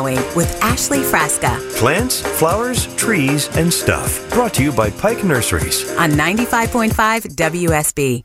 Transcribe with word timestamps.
It's 0.00 0.06
Green 0.06 0.16
and 0.16 0.24
Growing 0.24 0.36
with 0.36 0.62
Ashley 0.62 0.98
Frasca 1.00 1.76
Plants, 1.76 2.20
flowers, 2.20 2.94
trees, 2.96 3.48
and 3.56 3.72
stuff. 3.72 4.28
Brought 4.30 4.54
to 4.54 4.62
you 4.62 4.72
by 4.72 4.90
Pike 4.90 5.24
Nurseries. 5.24 5.90
on 5.96 6.10
95.5 6.12 7.34
WSB. 7.36 8.24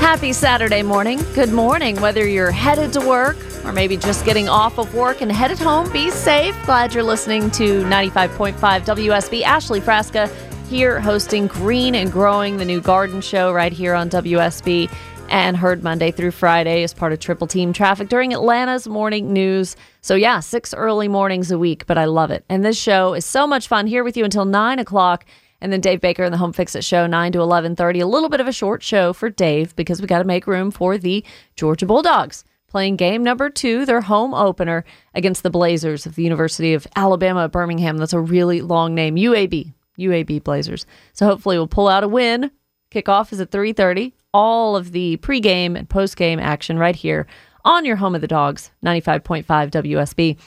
Happy 0.00 0.32
Saturday 0.32 0.82
morning. 0.82 1.20
Good 1.34 1.52
morning. 1.52 2.00
Whether 2.00 2.26
you're 2.26 2.50
headed 2.50 2.92
to 2.94 3.00
work 3.00 3.36
or 3.64 3.72
maybe 3.72 3.96
just 3.96 4.24
getting 4.24 4.48
off 4.48 4.78
of 4.78 4.94
work 4.94 5.20
and 5.20 5.30
headed 5.30 5.58
home, 5.58 5.90
be 5.92 6.10
safe. 6.10 6.56
Glad 6.64 6.94
you're 6.94 7.02
listening 7.02 7.50
to 7.52 7.82
95.5 7.84 8.54
WSB. 8.56 9.42
Ashley 9.42 9.80
Frasca 9.80 10.32
here 10.68 11.00
hosting 11.00 11.46
Green 11.46 11.94
and 11.94 12.10
Growing, 12.10 12.56
the 12.56 12.64
new 12.64 12.80
garden 12.80 13.20
show 13.20 13.52
right 13.52 13.72
here 13.72 13.94
on 13.94 14.10
WSB 14.10 14.90
and 15.28 15.56
heard 15.56 15.82
Monday 15.82 16.10
through 16.10 16.30
Friday 16.30 16.82
as 16.82 16.94
part 16.94 17.12
of 17.12 17.20
Triple 17.20 17.46
Team 17.46 17.72
Traffic 17.72 18.08
during 18.08 18.32
Atlanta's 18.32 18.88
morning 18.88 19.32
news. 19.32 19.76
So, 20.00 20.14
yeah, 20.14 20.40
six 20.40 20.74
early 20.74 21.08
mornings 21.08 21.50
a 21.50 21.58
week, 21.58 21.86
but 21.86 21.98
I 21.98 22.06
love 22.06 22.30
it. 22.30 22.44
And 22.48 22.64
this 22.64 22.78
show 22.78 23.14
is 23.14 23.24
so 23.24 23.46
much 23.46 23.68
fun 23.68 23.86
here 23.86 24.04
with 24.04 24.16
you 24.16 24.24
until 24.24 24.44
nine 24.44 24.78
o'clock. 24.78 25.24
And 25.60 25.72
then 25.72 25.80
Dave 25.80 26.00
Baker 26.00 26.22
and 26.22 26.32
the 26.32 26.38
Home 26.38 26.52
Fix 26.52 26.74
It 26.74 26.84
show, 26.84 27.06
9 27.06 27.32
to 27.32 27.38
11.30. 27.38 28.02
A 28.02 28.06
little 28.06 28.28
bit 28.28 28.40
of 28.40 28.46
a 28.46 28.52
short 28.52 28.82
show 28.82 29.12
for 29.12 29.28
Dave 29.28 29.74
because 29.74 30.00
we 30.00 30.06
got 30.06 30.18
to 30.18 30.24
make 30.24 30.46
room 30.46 30.70
for 30.70 30.96
the 30.96 31.24
Georgia 31.56 31.84
Bulldogs 31.84 32.44
playing 32.68 32.96
game 32.96 33.24
number 33.24 33.50
two, 33.50 33.84
their 33.84 34.02
home 34.02 34.34
opener 34.34 34.84
against 35.14 35.42
the 35.42 35.50
Blazers 35.50 36.06
of 36.06 36.14
the 36.14 36.22
University 36.22 36.74
of 36.74 36.86
Alabama 36.94 37.44
at 37.44 37.52
Birmingham. 37.52 37.98
That's 37.98 38.12
a 38.12 38.20
really 38.20 38.60
long 38.60 38.94
name, 38.94 39.16
UAB, 39.16 39.72
UAB 39.98 40.44
Blazers. 40.44 40.86
So 41.14 41.26
hopefully 41.26 41.56
we'll 41.56 41.66
pull 41.66 41.88
out 41.88 42.04
a 42.04 42.08
win. 42.08 42.50
Kickoff 42.92 43.32
is 43.32 43.40
at 43.40 43.50
3.30. 43.50 44.12
All 44.34 44.76
of 44.76 44.92
the 44.92 45.16
pregame 45.18 45.76
and 45.76 45.88
postgame 45.88 46.40
action 46.40 46.78
right 46.78 46.96
here 46.96 47.26
on 47.64 47.84
your 47.84 47.96
home 47.96 48.14
of 48.14 48.20
the 48.20 48.28
dogs, 48.28 48.70
95.5 48.84 49.44
WSB. 49.44 50.38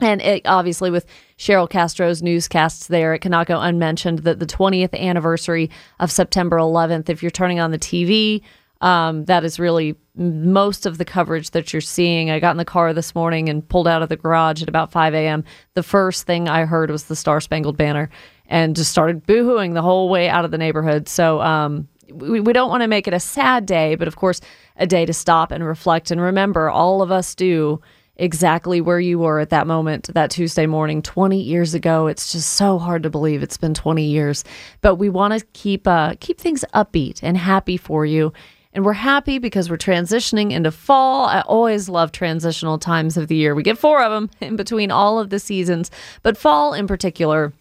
And 0.00 0.20
it, 0.20 0.42
obviously, 0.44 0.90
with 0.90 1.06
Cheryl 1.38 1.68
Castro's 1.68 2.22
newscasts 2.22 2.88
there, 2.88 3.14
it 3.14 3.20
cannot 3.20 3.46
go 3.46 3.60
unmentioned 3.60 4.20
that 4.20 4.38
the 4.38 4.46
20th 4.46 4.98
anniversary 4.98 5.70
of 6.00 6.10
September 6.10 6.56
11th, 6.56 7.08
if 7.08 7.22
you're 7.22 7.30
turning 7.30 7.60
on 7.60 7.70
the 7.70 7.78
TV, 7.78 8.42
um, 8.80 9.24
that 9.26 9.44
is 9.44 9.58
really 9.58 9.96
most 10.16 10.84
of 10.84 10.98
the 10.98 11.04
coverage 11.04 11.50
that 11.52 11.72
you're 11.72 11.80
seeing. 11.80 12.30
I 12.30 12.38
got 12.38 12.50
in 12.50 12.56
the 12.58 12.64
car 12.64 12.92
this 12.92 13.14
morning 13.14 13.48
and 13.48 13.66
pulled 13.66 13.88
out 13.88 14.02
of 14.02 14.08
the 14.08 14.16
garage 14.16 14.62
at 14.62 14.68
about 14.68 14.92
5 14.92 15.14
a.m. 15.14 15.44
The 15.74 15.82
first 15.82 16.26
thing 16.26 16.48
I 16.48 16.64
heard 16.64 16.90
was 16.90 17.04
the 17.04 17.16
Star 17.16 17.40
Spangled 17.40 17.76
Banner 17.76 18.10
and 18.46 18.76
just 18.76 18.90
started 18.90 19.26
boohooing 19.26 19.74
the 19.74 19.82
whole 19.82 20.10
way 20.10 20.28
out 20.28 20.44
of 20.44 20.50
the 20.50 20.58
neighborhood. 20.58 21.08
So, 21.08 21.40
um, 21.40 21.88
we, 22.12 22.40
we 22.40 22.52
don't 22.52 22.70
want 22.70 22.82
to 22.82 22.88
make 22.88 23.06
it 23.06 23.14
a 23.14 23.20
sad 23.20 23.66
day, 23.66 23.94
but 23.94 24.08
of 24.08 24.16
course, 24.16 24.40
a 24.76 24.86
day 24.86 25.06
to 25.06 25.12
stop 25.12 25.50
and 25.50 25.64
reflect 25.64 26.10
and 26.10 26.20
remember 26.20 26.68
all 26.70 27.02
of 27.02 27.10
us 27.10 27.34
do 27.34 27.80
exactly 28.16 28.80
where 28.80 29.00
you 29.00 29.18
were 29.18 29.40
at 29.40 29.50
that 29.50 29.66
moment 29.66 30.08
that 30.14 30.30
Tuesday 30.30 30.66
morning 30.66 31.02
20 31.02 31.40
years 31.40 31.74
ago. 31.74 32.06
It's 32.06 32.32
just 32.32 32.54
so 32.54 32.78
hard 32.78 33.02
to 33.02 33.10
believe 33.10 33.42
it's 33.42 33.56
been 33.56 33.74
20 33.74 34.04
years. 34.04 34.44
But 34.80 34.96
we 34.96 35.08
want 35.08 35.38
to 35.38 35.44
keep 35.52 35.86
uh 35.88 36.14
keep 36.20 36.38
things 36.38 36.64
upbeat 36.74 37.22
and 37.22 37.36
happy 37.36 37.76
for 37.76 38.06
you. 38.06 38.32
And 38.72 38.84
we're 38.84 38.92
happy 38.92 39.38
because 39.38 39.70
we're 39.70 39.76
transitioning 39.76 40.50
into 40.50 40.72
fall. 40.72 41.26
I 41.26 41.42
always 41.42 41.88
love 41.88 42.10
transitional 42.10 42.78
times 42.78 43.16
of 43.16 43.28
the 43.28 43.36
year. 43.36 43.54
We 43.54 43.62
get 43.62 43.78
four 43.78 44.02
of 44.02 44.10
them 44.10 44.30
in 44.40 44.56
between 44.56 44.90
all 44.90 45.20
of 45.20 45.30
the 45.30 45.38
seasons, 45.38 45.92
but 46.22 46.36
fall 46.36 46.74
in 46.74 46.88
particular 46.88 47.52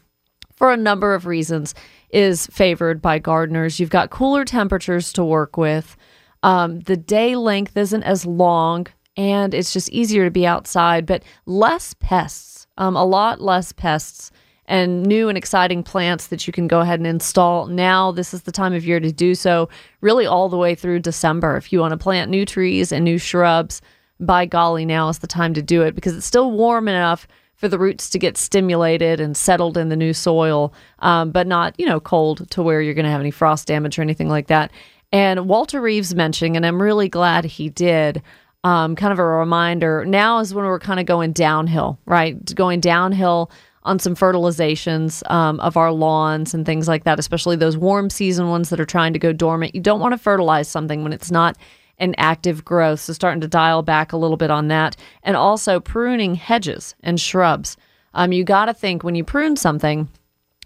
for 0.56 0.72
a 0.72 0.78
number 0.78 1.14
of 1.14 1.26
reasons 1.28 1.76
is 2.14 2.48
favored 2.48 3.02
by 3.02 3.20
gardeners. 3.20 3.80
You've 3.80 3.90
got 3.90 4.10
cooler 4.10 4.46
temperatures 4.46 5.12
to 5.14 5.24
work 5.24 5.58
with. 5.58 5.98
Um, 6.44 6.82
the 6.82 6.98
day 6.98 7.36
length 7.36 7.76
isn't 7.76 8.04
as 8.04 8.26
long 8.26 8.88
and 9.16 9.54
it's 9.54 9.74
just 9.74 9.90
easier 9.90 10.26
to 10.26 10.32
be 10.32 10.46
outside, 10.46 11.06
but 11.06 11.24
less 11.46 11.94
pests, 12.00 12.68
um, 12.78 12.96
a 12.96 13.06
lot 13.06 13.42
less 13.42 13.72
pests 13.72 14.32
and 14.66 15.04
new 15.04 15.30
and 15.30 15.38
exciting 15.38 15.84
plants 15.84 16.28
that 16.28 16.48
you 16.48 16.54
can 16.54 16.68
go 16.68 16.80
ahead 16.80 17.00
and 17.00 17.08
install 17.08 17.68
now. 17.68 18.12
This 18.12 18.34
is 18.34 18.44
the 18.44 18.52
time 18.52 18.74
of 18.74 18.86
year 18.86 19.00
to 19.00 19.12
do 19.12 19.36
so, 19.36 19.70
really 20.02 20.26
all 20.26 20.50
the 20.50 20.58
way 20.58 20.74
through 20.74 21.00
December. 21.00 21.58
If 21.58 21.74
you 21.74 21.80
want 21.80 21.92
to 21.92 21.98
plant 21.98 22.32
new 22.32 22.46
trees 22.46 22.92
and 22.92 23.04
new 23.04 23.18
shrubs, 23.18 23.82
by 24.20 24.46
golly, 24.46 24.86
now 24.86 25.10
is 25.10 25.20
the 25.20 25.28
time 25.28 25.54
to 25.54 25.62
do 25.62 25.82
it 25.82 25.96
because 25.96 26.16
it's 26.16 26.26
still 26.26 26.52
warm 26.52 26.88
enough 26.88 27.28
for 27.64 27.70
the 27.70 27.80
roots 27.80 28.10
to 28.10 28.20
get 28.20 28.36
stimulated 28.36 29.22
and 29.22 29.38
settled 29.38 29.78
in 29.78 29.88
the 29.88 29.96
new 29.96 30.12
soil, 30.12 30.74
um, 31.00 31.32
but 31.32 31.48
not, 31.48 31.74
you 31.80 31.86
know, 31.86 31.98
cold 31.98 32.46
to 32.52 32.62
where 32.62 32.82
you're 32.82 32.94
going 32.94 33.06
to 33.06 33.10
have 33.10 33.22
any 33.22 33.32
frost 33.32 33.70
damage 33.70 33.98
or 33.98 34.02
anything 34.02 34.28
like 34.28 34.48
that. 34.48 34.70
And 35.14 35.48
Walter 35.48 35.80
Reeves 35.80 36.14
mentioning, 36.14 36.58
and 36.58 36.66
I'm 36.66 36.82
really 36.82 37.08
glad 37.08 37.46
he 37.46 37.70
did, 37.70 38.22
um, 38.66 38.98
kind 38.98 39.14
of 39.14 39.20
a 39.20 39.24
reminder 39.24 40.04
now 40.04 40.40
is 40.40 40.54
when 40.54 40.66
we're 40.66 40.78
kind 40.78 41.00
of 41.00 41.06
going 41.06 41.32
downhill, 41.32 41.98
right? 42.06 42.54
Going 42.54 42.82
downhill 42.82 43.50
on 43.84 43.98
some 43.98 44.14
fertilizations 44.14 45.24
um, 45.32 45.62
of 45.62 45.78
our 45.78 45.94
lawns 45.94 46.54
and 46.54 46.66
things 46.66 46.90
like 46.90 47.06
that, 47.06 47.18
especially 47.18 47.56
those 47.56 47.78
warm 47.78 48.10
season 48.10 48.50
ones 48.50 48.72
that 48.72 48.80
are 48.82 48.86
trying 48.86 49.14
to 49.14 49.20
go 49.20 49.32
dormant. 49.32 49.74
You 49.74 49.80
don't 49.80 50.02
want 50.02 50.12
to 50.12 50.18
fertilize 50.18 50.68
something 50.68 51.02
when 51.02 51.14
it's 51.14 51.32
not 51.32 51.58
an 52.04 52.16
active 52.18 52.66
growth. 52.66 53.00
So, 53.00 53.14
starting 53.14 53.42
to 53.42 53.48
dial 53.48 53.82
back 53.82 54.12
a 54.12 54.18
little 54.18 54.38
bit 54.38 54.52
on 54.52 54.68
that. 54.68 54.96
And 55.24 55.36
also 55.36 55.80
pruning 55.80 56.36
hedges 56.36 56.96
and 57.02 57.20
shrubs. 57.20 57.78
Um, 58.14 58.32
you 58.32 58.44
got 58.44 58.66
to 58.66 58.74
think 58.74 59.04
when 59.04 59.16
you 59.16 59.24
prune 59.24 59.56
something, 59.56 60.08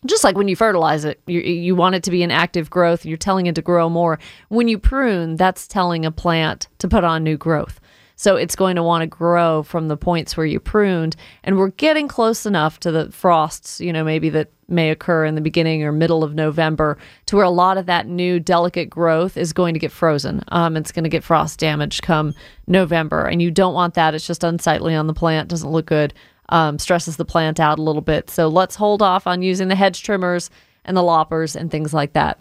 just 0.06 0.24
like 0.24 0.36
when 0.36 0.48
you 0.48 0.56
fertilize 0.56 1.06
it, 1.06 1.22
you, 1.28 1.40
you 1.40 1.76
want 1.76 1.96
it 1.96 2.04
to 2.04 2.12
be 2.12 2.24
an 2.24 2.32
active 2.32 2.70
growth. 2.70 3.06
You're 3.06 3.18
telling 3.18 3.46
it 3.46 3.56
to 3.56 3.62
grow 3.62 3.90
more. 3.90 4.20
When 4.50 4.68
you 4.68 4.78
prune, 4.78 5.36
that's 5.36 5.68
telling 5.68 6.06
a 6.06 6.12
plant 6.12 6.68
to 6.80 6.88
put 6.88 7.04
on 7.04 7.24
new 7.24 7.38
growth. 7.38 7.80
So 8.16 8.36
it's 8.36 8.56
going 8.56 8.76
to 8.78 8.84
want 8.84 9.04
to 9.04 9.08
grow 9.08 9.64
from 9.64 9.88
the 9.88 9.98
points 9.98 10.36
where 10.36 10.46
you 10.46 10.60
pruned. 10.60 11.16
And 11.44 11.58
we're 11.58 11.70
getting 11.70 12.08
close 12.08 12.46
enough 12.46 12.80
to 12.82 12.92
the 12.92 13.12
frosts, 13.12 13.80
you 13.80 13.94
know, 13.94 14.04
maybe 14.04 14.30
that 14.32 14.50
may 14.68 14.90
occur 14.90 15.26
in 15.26 15.36
the 15.36 15.42
beginning 15.42 15.84
or 15.84 15.92
middle 15.92 16.24
of 16.24 16.36
November 16.36 16.98
to 17.26 17.36
where 17.36 17.46
a 17.46 17.50
lot 17.50 17.78
of 17.78 17.86
that 17.86 18.08
new 18.08 18.40
delicate 18.40 18.90
growth 18.90 19.38
is 19.38 19.54
going 19.54 19.74
to 19.74 19.80
get 19.80 19.92
frozen. 19.92 20.44
Um, 20.50 20.76
it's 20.76 20.92
going 20.92 21.04
to 21.04 21.10
get 21.10 21.24
frost 21.24 21.60
damage 21.60 22.02
come 22.02 22.34
November. 22.68 23.26
And 23.26 23.42
you 23.42 23.52
don't 23.52 23.74
want 23.74 23.94
that. 23.94 24.14
It's 24.14 24.28
just 24.28 24.44
unsightly 24.44 24.94
on 24.94 25.08
the 25.08 25.14
plant, 25.14 25.50
doesn't 25.50 25.70
look 25.70 25.86
good, 25.86 26.14
um, 26.50 26.80
stresses 26.80 27.18
the 27.18 27.26
plant 27.26 27.60
out 27.60 27.80
a 27.80 27.84
little 27.84 28.02
bit. 28.02 28.30
So 28.30 28.48
let's 28.48 28.76
hold 28.76 29.02
off 29.02 29.28
on 29.28 29.42
using 29.42 29.68
the 29.68 29.76
hedge 29.76 30.04
trimmers 30.04 30.50
and 30.84 30.96
the 30.96 31.04
loppers 31.04 31.56
and 31.56 31.72
things 31.72 31.94
like 31.94 32.14
that. 32.14 32.40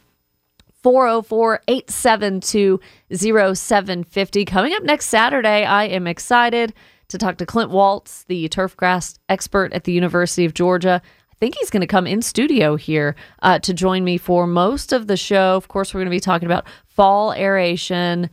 404 0.82 1.62
872 1.66 2.81
0750. 3.12 4.44
Coming 4.44 4.72
up 4.72 4.84
next 4.84 5.06
Saturday, 5.06 5.65
I 5.65 5.84
am 5.84 6.06
excited 6.06 6.75
to 7.09 7.19
talk 7.19 7.38
to 7.38 7.47
Clint 7.47 7.70
Waltz, 7.70 8.25
the 8.25 8.48
turfgrass 8.48 9.19
expert 9.28 9.72
at 9.72 9.84
the 9.84 9.92
University 9.92 10.44
of 10.44 10.54
Georgia. 10.54 11.03
Think 11.38 11.56
he's 11.58 11.70
going 11.70 11.82
to 11.82 11.86
come 11.86 12.06
in 12.06 12.22
studio 12.22 12.76
here 12.76 13.14
uh, 13.42 13.58
to 13.58 13.74
join 13.74 14.04
me 14.04 14.16
for 14.16 14.47
most 14.47 14.92
of 14.92 15.06
the 15.06 15.19
show. 15.19 15.56
Of 15.56 15.69
course, 15.69 15.92
we're 15.92 16.00
going 16.00 16.06
to 16.06 16.16
be 16.16 16.20
talking 16.20 16.47
about 16.47 16.66
fall 16.86 17.32
aeration, 17.34 18.30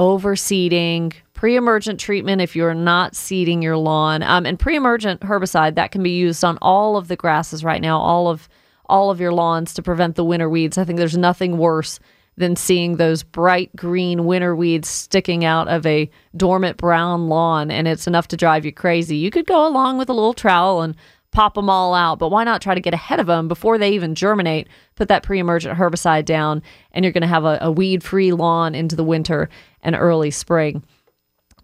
overseeding, 0.00 1.12
pre-emergent 1.34 2.00
treatment 2.00 2.40
if 2.40 2.56
you're 2.56 2.74
not 2.74 3.14
seeding 3.14 3.62
your 3.62 3.76
lawn, 3.76 4.24
um, 4.24 4.44
and 4.44 4.58
pre-emergent 4.58 5.20
herbicide 5.20 5.76
that 5.76 5.92
can 5.92 6.02
be 6.02 6.10
used 6.10 6.42
on 6.44 6.58
all 6.60 6.96
of 6.96 7.06
the 7.06 7.16
grasses 7.16 7.62
right 7.62 7.80
now, 7.80 7.98
all 7.98 8.28
of 8.28 8.48
all 8.86 9.10
of 9.10 9.20
your 9.20 9.32
lawns 9.32 9.72
to 9.74 9.82
prevent 9.82 10.16
the 10.16 10.24
winter 10.24 10.48
weeds. 10.48 10.76
I 10.76 10.84
think 10.84 10.98
there's 10.98 11.16
nothing 11.16 11.58
worse 11.58 12.00
than 12.36 12.56
seeing 12.56 12.96
those 12.96 13.22
bright 13.22 13.74
green 13.76 14.24
winter 14.24 14.56
weeds 14.56 14.88
sticking 14.88 15.44
out 15.44 15.68
of 15.68 15.86
a 15.86 16.10
dormant 16.36 16.76
brown 16.76 17.28
lawn, 17.28 17.70
and 17.70 17.86
it's 17.86 18.06
enough 18.06 18.26
to 18.28 18.36
drive 18.36 18.64
you 18.64 18.72
crazy. 18.72 19.16
You 19.16 19.30
could 19.30 19.46
go 19.46 19.66
along 19.66 19.98
with 19.98 20.08
a 20.08 20.14
little 20.14 20.34
trowel 20.34 20.82
and 20.82 20.96
pop 21.32 21.54
them 21.54 21.68
all 21.68 21.94
out, 21.94 22.18
but 22.18 22.30
why 22.30 22.44
not 22.44 22.62
try 22.62 22.74
to 22.74 22.80
get 22.80 22.94
ahead 22.94 23.18
of 23.18 23.26
them 23.26 23.48
before 23.48 23.78
they 23.78 23.92
even 23.92 24.14
germinate? 24.14 24.68
Put 24.94 25.08
that 25.08 25.22
pre 25.22 25.40
emergent 25.40 25.76
herbicide 25.76 26.24
down, 26.24 26.62
and 26.92 27.04
you're 27.04 27.12
going 27.12 27.22
to 27.22 27.26
have 27.26 27.44
a, 27.44 27.58
a 27.62 27.72
weed 27.72 28.04
free 28.04 28.32
lawn 28.32 28.74
into 28.74 28.94
the 28.94 29.04
winter 29.04 29.48
and 29.82 29.96
early 29.96 30.30
spring. 30.30 30.84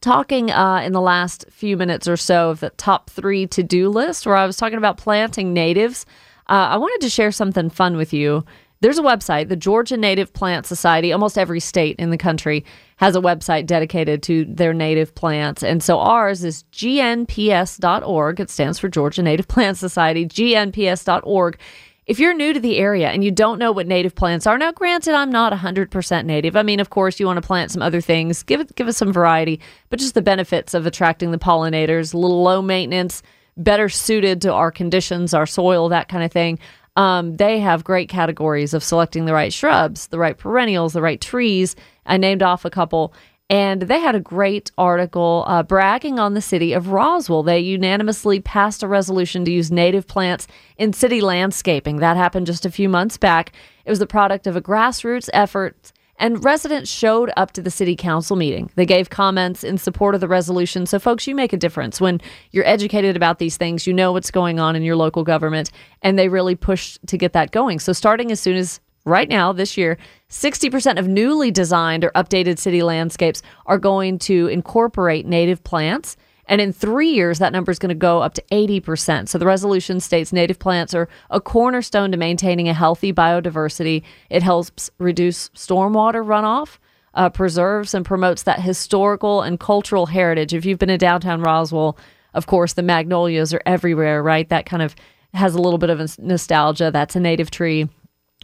Talking 0.01 0.51
uh, 0.51 0.83
in 0.85 0.93
the 0.93 1.01
last 1.01 1.45
few 1.51 1.77
minutes 1.77 2.09
or 2.09 2.17
so 2.17 2.51
of 2.51 2.61
the 2.61 2.71
top 2.71 3.11
three 3.11 3.47
to 3.49 3.63
do 3.63 3.89
list, 3.89 4.27
where 4.27 4.37
I 4.37 4.47
was 4.47 4.57
talking 4.57 4.79
about 4.79 4.97
planting 4.97 5.53
natives. 5.53 6.07
Uh, 6.49 6.69
I 6.71 6.77
wanted 6.79 7.05
to 7.05 7.11
share 7.11 7.31
something 7.31 7.69
fun 7.69 7.97
with 7.97 8.13
you. 8.13 8.45
There's 8.81 8.99
a 8.99 9.03
website, 9.03 9.49
the 9.49 9.57
Georgia 9.57 9.97
Native 9.97 10.33
Plant 10.33 10.65
Society. 10.65 11.13
Almost 11.13 11.37
every 11.37 11.59
state 11.61 11.97
in 11.99 12.11
the 12.11 12.19
country 12.19 12.65
has 12.97 13.17
a 13.17 13.21
website 13.21 13.67
dedicated 13.67 14.23
to 14.25 14.45
their 14.45 14.73
native 14.73 15.15
plants. 15.15 15.63
And 15.65 15.83
so 15.83 15.99
ours 15.99 16.45
is 16.45 16.65
gnps.org. 16.73 18.41
It 18.41 18.51
stands 18.51 18.79
for 18.79 18.89
Georgia 18.89 19.23
Native 19.23 19.49
Plant 19.49 19.79
Society, 19.79 20.27
gnps.org. 20.27 21.59
If 22.07 22.19
you're 22.19 22.33
new 22.33 22.55
to 22.55 22.61
the 22.61 22.79
area 22.79 23.11
and 23.11 23.23
you 23.23 23.31
don't 23.31 23.59
know 23.59 23.71
what 23.71 23.87
native 23.87 24.15
plants 24.15 24.47
are, 24.47 24.57
now 24.57 24.73
granted, 24.73 25.15
I'm 25.15 25.31
not 25.31 25.53
100% 25.53 26.25
native. 26.25 26.57
I 26.57 26.63
mean, 26.63 26.81
of 26.81 26.89
course, 26.89 27.21
you 27.21 27.27
want 27.27 27.37
to 27.37 27.47
plant 27.47 27.71
some 27.71 27.83
other 27.83 28.01
things, 28.01 28.43
give 28.43 28.61
it, 28.61 28.75
give 28.77 28.89
us 28.89 28.97
some 28.97 29.13
variety, 29.13 29.61
but 29.91 29.99
just 29.99 30.15
the 30.15 30.23
benefits 30.23 30.73
of 30.73 30.87
attracting 30.87 31.33
the 31.33 31.39
pollinators, 31.39 32.15
a 32.15 32.17
little 32.17 32.43
low 32.43 32.63
maintenance, 32.63 33.23
better 33.59 33.91
suited 33.91 34.41
to 34.41 34.53
our 34.53 34.71
conditions, 34.71 35.35
our 35.35 35.45
soil, 35.45 35.91
that 35.91 36.09
kind 36.09 36.25
of 36.25 36.33
thing. 36.33 36.59
Um, 36.99 37.37
they 37.37 37.61
have 37.61 37.85
great 37.85 38.09
categories 38.09 38.75
of 38.75 38.83
selecting 38.83 39.25
the 39.25 39.33
right 39.33 39.53
shrubs, 39.53 40.09
the 40.09 40.19
right 40.19 40.37
perennials, 40.37 40.95
the 40.95 41.01
right 41.01 41.21
trees. 41.21 41.77
I 42.05 42.17
named 42.17 42.43
off 42.43 42.65
a 42.65 42.71
couple. 42.71 43.15
And 43.49 43.83
they 43.83 44.01
had 44.01 44.17
a 44.17 44.21
great 44.21 44.73
article 44.77 45.45
uh, 45.47 45.63
bragging 45.63 46.19
on 46.19 46.35
the 46.35 46.43
city 46.43 46.73
of 46.73 46.89
Roswell. 46.89 47.45
They 47.45 47.61
unanimously 47.61 48.41
passed 48.41 48.83
a 48.83 48.89
resolution 48.89 49.45
to 49.45 49.53
use 49.53 49.71
native 49.71 50.09
plants 50.09 50.49
in 50.77 50.93
city 50.93 51.21
landscaping. 51.21 51.99
That 51.99 52.17
happened 52.17 52.47
just 52.47 52.67
a 52.67 52.71
few 52.71 52.89
months 52.89 53.17
back. 53.17 53.53
It 53.85 53.91
was 53.91 54.01
the 54.01 54.07
product 54.07 54.49
of 54.49 54.57
a 54.57 54.61
grassroots 54.61 55.31
effort 55.33 55.93
and 56.19 56.45
residents 56.45 56.91
showed 56.91 57.31
up 57.37 57.53
to 57.53 57.63
the 57.63 57.71
city 57.71 57.97
council 57.97 58.37
meeting. 58.37 58.71
They 58.75 58.87
gave 58.87 59.11
comments 59.11 59.65
in 59.65 59.79
support 59.79 60.15
of 60.15 60.21
the 60.21 60.29
resolution. 60.29 60.87
So, 60.87 60.99
folks, 60.99 61.27
you 61.27 61.35
make 61.35 61.53
a 61.53 61.57
difference. 61.57 62.01
When 62.01 62.21
you're 62.51 62.67
educated 62.67 63.17
about 63.17 63.39
these 63.39 63.57
things, 63.57 63.87
you 63.87 63.95
know 63.95 64.13
what's 64.13 64.31
going 64.31 64.59
on 64.59 64.77
in 64.77 64.83
your 64.83 64.97
local 64.97 65.25
government, 65.25 65.71
and 66.03 66.19
they 66.19 66.29
really 66.29 66.55
pushed 66.55 67.07
to 67.07 67.17
get 67.17 67.33
that 67.33 67.51
going. 67.51 67.79
So, 67.79 67.93
starting 67.93 68.31
as 68.33 68.41
soon 68.41 68.57
as 68.57 68.81
right 69.05 69.29
now, 69.29 69.53
this 69.53 69.77
year, 69.77 69.97
60% 70.31 70.99
of 70.99 71.09
newly 71.09 71.51
designed 71.51 72.05
or 72.05 72.11
updated 72.11 72.59
city 72.59 72.83
landscapes 72.83 73.43
are 73.67 73.79
going 73.79 74.19
to 74.21 74.49
incorporate 74.49 75.27
native 75.27 75.65
plants. 75.65 76.17
And 76.49 76.61
in 76.61 76.73
three 76.73 77.11
years, 77.11 77.39
that 77.39 77.53
number 77.53 77.71
is 77.71 77.79
going 77.79 77.91
to 77.91 77.95
go 77.95 78.23
up 78.23 78.35
to 78.35 78.43
80%. 78.51 79.29
So 79.29 79.39
the 79.39 79.47
resolution 79.47 80.01
states 80.01 80.33
native 80.33 80.59
plants 80.59 80.95
are 80.95 81.09
a 81.31 81.41
cornerstone 81.41 82.11
to 82.11 82.17
maintaining 82.17 82.69
a 82.69 82.75
healthy 82.75 83.13
biodiversity. 83.13 84.03
It 84.31 84.43
helps 84.43 84.91
reduce 84.99 85.51
stormwater 85.51 86.25
runoff, 86.25 86.79
uh, 87.15 87.29
preserves 87.29 87.95
and 87.95 88.05
promotes 88.05 88.43
that 88.45 88.61
historical 88.61 89.43
and 89.43 89.61
cultural 89.61 90.07
heritage. 90.07 90.55
If 90.55 90.65
you've 90.65 90.79
been 90.79 90.91
in 90.91 90.99
downtown 90.99 91.43
Roswell, 91.43 91.99
of 92.33 92.47
course, 92.47 92.73
the 92.73 92.83
magnolias 92.83 93.53
are 93.53 93.63
everywhere, 93.67 94.23
right? 94.23 94.49
That 94.49 94.67
kind 94.67 94.83
of 94.83 94.97
has 95.35 95.55
a 95.55 95.61
little 95.61 95.79
bit 95.79 95.91
of 95.91 96.19
nostalgia. 96.19 96.91
That's 96.91 97.17
a 97.17 97.21
native 97.21 97.51
tree. 97.51 97.89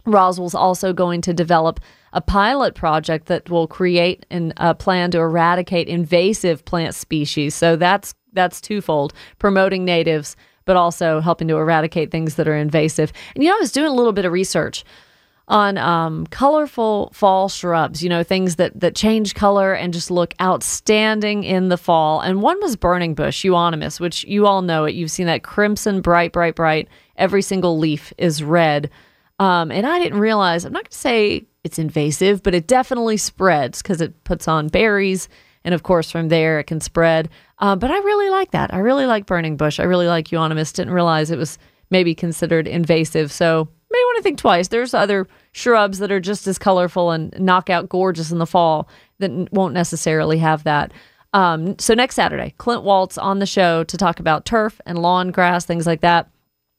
Roswell's 0.05 0.55
also 0.55 0.93
going 0.93 1.21
to 1.21 1.33
develop 1.33 1.79
a 2.15 2.21
pilot 2.21 2.75
project 2.75 3.27
that 3.27 3.49
will 3.49 3.67
create 3.67 4.25
a 4.31 4.51
uh, 4.57 4.73
plan 4.73 5.11
to 5.11 5.19
eradicate 5.19 5.87
invasive 5.87 6.63
plant 6.63 6.95
species. 6.95 7.53
So 7.53 7.75
that's 7.75 8.15
that's 8.31 8.61
twofold: 8.61 9.13
promoting 9.37 9.85
natives, 9.85 10.35
but 10.63 10.77
also 10.77 11.19
helping 11.19 11.47
to 11.49 11.57
eradicate 11.57 12.11
things 12.11 12.35
that 12.35 12.47
are 12.47 12.55
invasive. 12.55 13.11
And 13.35 13.43
you 13.43 13.49
know, 13.49 13.57
I 13.57 13.59
was 13.59 13.71
doing 13.71 13.91
a 13.91 13.93
little 13.93 14.13
bit 14.13 14.25
of 14.25 14.31
research 14.31 14.85
on 15.49 15.77
um, 15.77 16.25
colorful 16.27 17.11
fall 17.13 17.49
shrubs. 17.49 18.01
You 18.01 18.07
know, 18.07 18.23
things 18.23 18.55
that 18.55 18.79
that 18.79 18.95
change 18.95 19.35
color 19.35 19.73
and 19.73 19.93
just 19.93 20.09
look 20.09 20.33
outstanding 20.41 21.43
in 21.43 21.67
the 21.67 21.77
fall. 21.77 22.21
And 22.21 22.41
one 22.41 22.61
was 22.61 22.77
burning 22.77 23.13
bush 23.13 23.43
euonymus, 23.43 23.99
which 23.99 24.23
you 24.23 24.47
all 24.47 24.61
know 24.61 24.85
it. 24.85 24.95
You've 24.95 25.11
seen 25.11 25.27
that 25.27 25.43
crimson, 25.43 25.99
bright, 25.99 26.31
bright, 26.31 26.55
bright. 26.55 26.87
Every 27.17 27.41
single 27.41 27.77
leaf 27.77 28.13
is 28.17 28.41
red. 28.41 28.89
Um, 29.37 29.69
and 29.69 29.85
I 29.85 29.99
didn't 29.99 30.19
realize. 30.19 30.63
I'm 30.63 30.71
not 30.71 30.83
going 30.83 30.91
to 30.91 30.97
say 30.97 31.45
it's 31.65 31.79
invasive, 31.79 32.43
but 32.43 32.53
it 32.53 32.67
definitely 32.67 33.17
spreads 33.17 33.81
because 33.81 33.99
it 33.99 34.23
puts 34.23 34.47
on 34.47 34.69
berries. 34.69 35.27
And 35.63 35.73
of 35.73 35.81
course, 35.81 36.11
from 36.11 36.29
there, 36.29 36.59
it 36.59 36.65
can 36.65 36.79
spread. 36.79 37.27
Uh, 37.57 37.75
but 37.75 37.89
I 37.89 37.97
really 37.97 38.29
like 38.29 38.51
that. 38.51 38.71
I 38.73 38.77
really 38.77 39.07
like 39.07 39.25
burning 39.25 39.57
bush. 39.57 39.79
I 39.79 39.83
really 39.83 40.07
like 40.07 40.31
euonymus. 40.31 40.71
Didn't 40.71 40.93
realize 40.93 41.31
it 41.31 41.39
was 41.39 41.57
maybe 41.89 42.13
considered 42.13 42.67
invasive. 42.67 43.31
So 43.31 43.67
may 43.91 43.97
want 43.97 44.17
to 44.17 44.23
think 44.23 44.37
twice. 44.37 44.67
There's 44.67 44.93
other 44.93 45.27
shrubs 45.53 45.97
that 45.99 46.11
are 46.11 46.19
just 46.19 46.45
as 46.45 46.59
colorful 46.59 47.11
and 47.11 47.33
knockout 47.39 47.89
gorgeous 47.89 48.31
in 48.31 48.37
the 48.37 48.45
fall 48.45 48.87
that 49.19 49.31
won't 49.51 49.73
necessarily 49.73 50.37
have 50.37 50.63
that. 50.65 50.93
Um, 51.33 51.77
so 51.79 51.95
next 51.95 52.15
Saturday, 52.15 52.53
Clint 52.59 52.83
Waltz 52.83 53.17
on 53.17 53.39
the 53.39 53.45
show 53.45 53.83
to 53.85 53.97
talk 53.97 54.19
about 54.19 54.45
turf 54.45 54.79
and 54.85 54.99
lawn 54.99 55.31
grass, 55.31 55.65
things 55.65 55.87
like 55.87 56.01
that. 56.01 56.29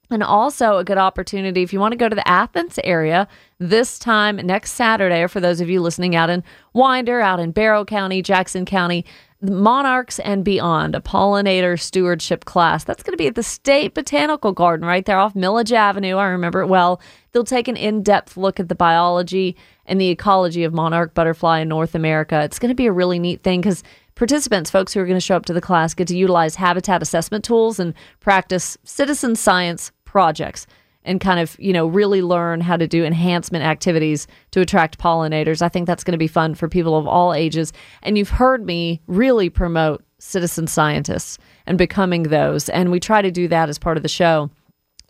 And 0.08 0.22
also 0.22 0.78
a 0.78 0.84
good 0.84 0.98
opportunity 0.98 1.62
if 1.62 1.72
you 1.72 1.80
want 1.80 1.92
to 1.92 1.98
go 1.98 2.08
to 2.08 2.14
the 2.14 2.26
Athens 2.28 2.78
area 2.84 3.26
this 3.58 3.98
time 3.98 4.36
next 4.36 4.72
Saturday, 4.72 5.20
or 5.20 5.28
for 5.28 5.40
those 5.40 5.60
of 5.60 5.68
you 5.68 5.80
listening 5.80 6.14
out 6.14 6.30
in 6.30 6.44
Winder, 6.74 7.20
out 7.20 7.40
in 7.40 7.50
Barrow 7.50 7.84
County, 7.84 8.22
Jackson 8.22 8.64
County, 8.64 9.04
Monarchs 9.42 10.18
and 10.20 10.44
Beyond, 10.44 10.94
a 10.94 11.00
pollinator 11.00 11.78
stewardship 11.78 12.44
class. 12.44 12.84
That's 12.84 13.02
going 13.02 13.12
to 13.12 13.18
be 13.18 13.26
at 13.26 13.34
the 13.34 13.42
State 13.42 13.94
Botanical 13.94 14.52
Garden 14.52 14.86
right 14.86 15.04
there 15.04 15.18
off 15.18 15.34
Milledge 15.34 15.72
Avenue. 15.72 16.16
I 16.16 16.26
remember 16.26 16.62
it 16.62 16.68
well. 16.68 17.00
They'll 17.32 17.44
take 17.44 17.68
an 17.68 17.76
in 17.76 18.02
depth 18.02 18.36
look 18.36 18.58
at 18.58 18.68
the 18.68 18.74
biology 18.74 19.56
and 19.84 20.00
the 20.00 20.08
ecology 20.08 20.64
of 20.64 20.72
monarch 20.72 21.14
butterfly 21.14 21.60
in 21.60 21.68
North 21.68 21.94
America. 21.94 22.40
It's 22.42 22.58
going 22.58 22.70
to 22.70 22.74
be 22.74 22.86
a 22.86 22.92
really 22.92 23.18
neat 23.18 23.42
thing 23.42 23.60
because 23.60 23.82
participants, 24.14 24.70
folks 24.70 24.94
who 24.94 25.00
are 25.00 25.06
going 25.06 25.16
to 25.16 25.20
show 25.20 25.36
up 25.36 25.46
to 25.46 25.52
the 25.52 25.60
class, 25.60 25.92
get 25.92 26.08
to 26.08 26.16
utilize 26.16 26.56
habitat 26.56 27.02
assessment 27.02 27.44
tools 27.44 27.78
and 27.78 27.92
practice 28.20 28.78
citizen 28.84 29.36
science 29.36 29.92
projects 30.06 30.66
and 31.04 31.20
kind 31.20 31.38
of, 31.38 31.56
you 31.60 31.72
know, 31.72 31.86
really 31.86 32.22
learn 32.22 32.60
how 32.60 32.76
to 32.76 32.88
do 32.88 33.04
enhancement 33.04 33.64
activities 33.64 34.26
to 34.50 34.60
attract 34.60 34.98
pollinators. 34.98 35.62
I 35.62 35.68
think 35.68 35.86
that's 35.86 36.02
going 36.02 36.12
to 36.12 36.18
be 36.18 36.26
fun 36.26 36.54
for 36.54 36.68
people 36.68 36.96
of 36.96 37.06
all 37.06 37.34
ages. 37.34 37.72
And 38.02 38.16
you've 38.18 38.30
heard 38.30 38.64
me 38.64 39.02
really 39.06 39.48
promote 39.48 40.04
citizen 40.18 40.66
scientists 40.66 41.38
and 41.66 41.78
becoming 41.78 42.24
those. 42.24 42.68
And 42.68 42.90
we 42.90 42.98
try 42.98 43.22
to 43.22 43.30
do 43.30 43.46
that 43.48 43.68
as 43.68 43.78
part 43.78 43.96
of 43.96 44.02
the 44.02 44.08
show 44.08 44.50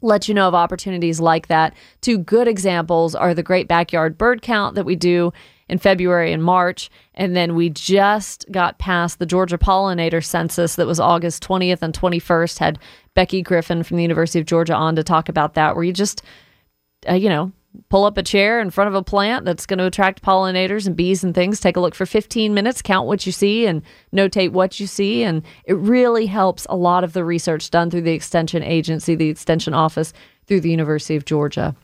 let 0.03 0.29
you 0.29 0.35
know 0.35 0.49
of 0.49 0.55
opportunities 0.55 1.21
like 1.21 1.47
that. 1.49 1.75
Two 2.01 2.19
good 2.19 2.49
examples 2.49 3.15
are 3.15 3.35
the 3.35 3.43
Great 3.43 3.69
Backyard 3.69 4.19
Bird 4.19 4.43
Count 4.43 4.75
that 4.75 4.85
we 4.85 4.97
do 4.97 5.33
in 5.69 5.79
February 5.79 6.33
and 6.33 6.43
March. 6.43 6.91
And 7.15 7.37
then 7.37 7.55
we 7.55 7.71
just 7.71 8.45
got 8.51 8.79
past 8.79 9.19
the 9.19 9.27
Georgia 9.27 9.59
Pollinator 9.59 10.25
Census 10.25 10.77
that 10.77 10.87
was 10.87 11.01
August 11.01 11.43
20th 11.43 11.83
and 11.83 11.95
21st. 11.95 12.59
Had 12.59 12.79
Becky 13.15 13.43
Griffin 13.43 13.83
from 13.83 13.97
the 13.97 14.03
University 14.03 14.39
of 14.39 14.47
Georgia 14.47 14.75
on 14.75 14.97
to 14.97 15.03
talk 15.03 15.29
about 15.29 15.55
that, 15.55 15.75
where 15.75 15.85
you 15.85 15.93
just, 15.93 16.23
uh, 17.09 17.15
you 17.15 17.29
know, 17.29 17.53
pull 17.89 18.05
up 18.05 18.17
a 18.17 18.23
chair 18.23 18.61
in 18.61 18.71
front 18.71 18.89
of 18.89 18.95
a 18.95 19.03
plant 19.03 19.45
that's 19.45 19.67
going 19.67 19.79
to 19.79 19.87
attract 19.87 20.23
pollinators 20.23 20.87
and 20.87 20.97
bees 20.97 21.23
and 21.23 21.35
things. 21.35 21.61
Take 21.61 21.77
a 21.77 21.81
look 21.81 21.95
for 21.95 22.07
15 22.07 22.55
minutes, 22.55 22.83
count 22.83 23.07
what 23.07 23.27
you 23.27 23.33
see, 23.33 23.67
and 23.67 23.83
notate 24.15 24.53
what 24.53 24.81
you 24.81 24.87
see. 24.87 25.23
And 25.23 25.43
it 25.65 25.75
really 25.75 26.27
helps 26.27 26.67
a 26.71 26.77
lot 26.77 27.05
of 27.05 27.13
the 27.13 27.25
research 27.25 27.71
done 27.71 27.91
through 27.91 28.03
the 28.03 28.15
Extension 28.15 28.63
Agency, 28.63 29.15
the 29.15 29.29
Extension 29.29 29.75
Office, 29.75 30.13
through 30.47 30.61
the 30.61 30.71
University 30.71 31.17
of 31.17 31.25
Georgia. 31.25 31.75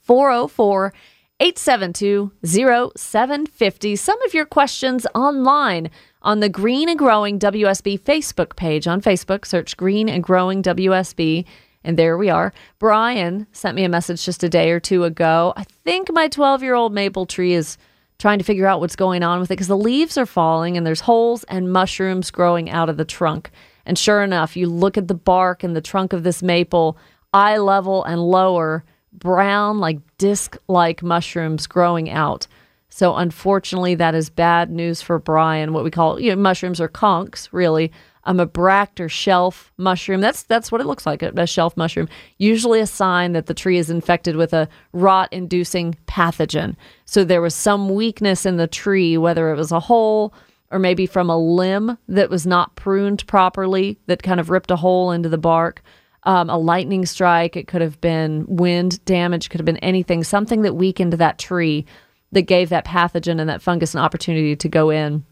404 0.00 0.92
872 1.40 2.32
0750. 2.44 3.96
Some 3.96 4.20
of 4.22 4.34
your 4.34 4.44
questions 4.44 5.06
online 5.14 5.88
on 6.20 6.40
the 6.40 6.48
Green 6.48 6.88
and 6.88 6.98
Growing 6.98 7.38
WSB 7.38 8.00
Facebook 8.00 8.56
page. 8.56 8.88
On 8.88 9.00
Facebook, 9.00 9.46
search 9.46 9.76
Green 9.76 10.08
and 10.08 10.24
Growing 10.24 10.64
WSB. 10.64 11.44
And 11.84 11.96
there 11.96 12.18
we 12.18 12.28
are. 12.28 12.52
Brian 12.80 13.46
sent 13.52 13.76
me 13.76 13.84
a 13.84 13.88
message 13.88 14.24
just 14.24 14.42
a 14.42 14.48
day 14.48 14.72
or 14.72 14.80
two 14.80 15.04
ago. 15.04 15.52
I 15.56 15.62
think 15.84 16.12
my 16.12 16.26
12 16.26 16.64
year 16.64 16.74
old 16.74 16.92
maple 16.92 17.24
tree 17.24 17.54
is 17.54 17.78
trying 18.18 18.38
to 18.38 18.44
figure 18.44 18.66
out 18.66 18.80
what's 18.80 18.96
going 18.96 19.22
on 19.22 19.38
with 19.38 19.48
it 19.48 19.54
because 19.54 19.68
the 19.68 19.76
leaves 19.76 20.18
are 20.18 20.26
falling 20.26 20.76
and 20.76 20.84
there's 20.84 21.02
holes 21.02 21.44
and 21.44 21.72
mushrooms 21.72 22.32
growing 22.32 22.68
out 22.68 22.88
of 22.88 22.96
the 22.96 23.04
trunk. 23.04 23.52
And 23.86 23.96
sure 23.96 24.24
enough, 24.24 24.56
you 24.56 24.66
look 24.66 24.98
at 24.98 25.06
the 25.06 25.14
bark 25.14 25.62
and 25.62 25.76
the 25.76 25.80
trunk 25.80 26.12
of 26.12 26.24
this 26.24 26.42
maple, 26.42 26.98
eye 27.32 27.58
level 27.58 28.02
and 28.02 28.20
lower 28.20 28.84
brown, 29.12 29.78
like 29.78 29.98
disc 30.18 30.56
like 30.68 31.02
mushrooms 31.02 31.66
growing 31.66 32.10
out. 32.10 32.46
So, 32.90 33.16
unfortunately, 33.16 33.94
that 33.96 34.14
is 34.14 34.30
bad 34.30 34.70
news 34.70 35.02
for 35.02 35.18
Brian. 35.18 35.72
What 35.72 35.84
we 35.84 35.90
call 35.90 36.18
you 36.20 36.30
know, 36.30 36.36
mushrooms 36.36 36.80
are 36.80 36.88
conchs, 36.88 37.48
really. 37.52 37.92
Um, 38.24 38.40
a 38.40 38.46
bracket 38.46 39.00
or 39.00 39.08
shelf 39.08 39.72
mushroom. 39.78 40.20
That's 40.20 40.42
that's 40.42 40.70
what 40.70 40.80
it 40.80 40.86
looks 40.86 41.06
like, 41.06 41.22
a, 41.22 41.46
shelf 41.46 41.76
mushroom. 41.76 42.08
Usually 42.36 42.80
a 42.80 42.86
sign 42.86 43.32
that 43.32 43.46
the 43.46 43.54
tree 43.54 43.78
is 43.78 43.88
infected 43.88 44.36
with 44.36 44.52
a 44.52 44.68
rot-inducing 44.92 45.96
pathogen. 46.06 46.76
So 47.06 47.24
there 47.24 47.40
was 47.40 47.54
some 47.54 47.88
weakness 47.94 48.44
in 48.44 48.56
the 48.56 48.66
tree, 48.66 49.16
whether 49.16 49.50
it 49.50 49.56
was 49.56 49.72
a 49.72 49.80
hole 49.80 50.34
or 50.70 50.78
maybe 50.78 51.06
from 51.06 51.30
a 51.30 51.38
limb 51.38 51.96
that 52.08 52.28
was 52.28 52.46
not 52.46 52.76
pruned 52.76 53.26
properly, 53.26 53.98
that 54.06 54.22
kind 54.22 54.40
of 54.40 54.50
ripped 54.50 54.70
a 54.70 54.76
hole 54.76 55.10
into 55.10 55.28
the 55.28 55.38
bark 55.38 55.82
um, 56.28 56.50
a 56.50 56.58
lightning 56.58 57.06
strike. 57.06 57.56
It 57.56 57.66
could 57.66 57.80
have 57.80 58.00
been 58.02 58.44
wind 58.46 59.02
damage, 59.06 59.48
could 59.48 59.58
have 59.58 59.64
been 59.64 59.78
anything, 59.78 60.22
something 60.22 60.60
that 60.62 60.74
weakened 60.74 61.14
that 61.14 61.38
tree 61.38 61.86
that 62.32 62.42
gave 62.42 62.68
that 62.68 62.84
pathogen 62.84 63.40
and 63.40 63.48
that 63.48 63.62
fungus 63.62 63.94
an 63.94 64.00
opportunity 64.00 64.54
to 64.54 64.68
go 64.68 64.90
in. 64.90 65.24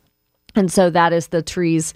And 0.54 0.72
so 0.72 0.88
that 0.88 1.12
is 1.12 1.28
the 1.28 1.42
tree's 1.42 1.92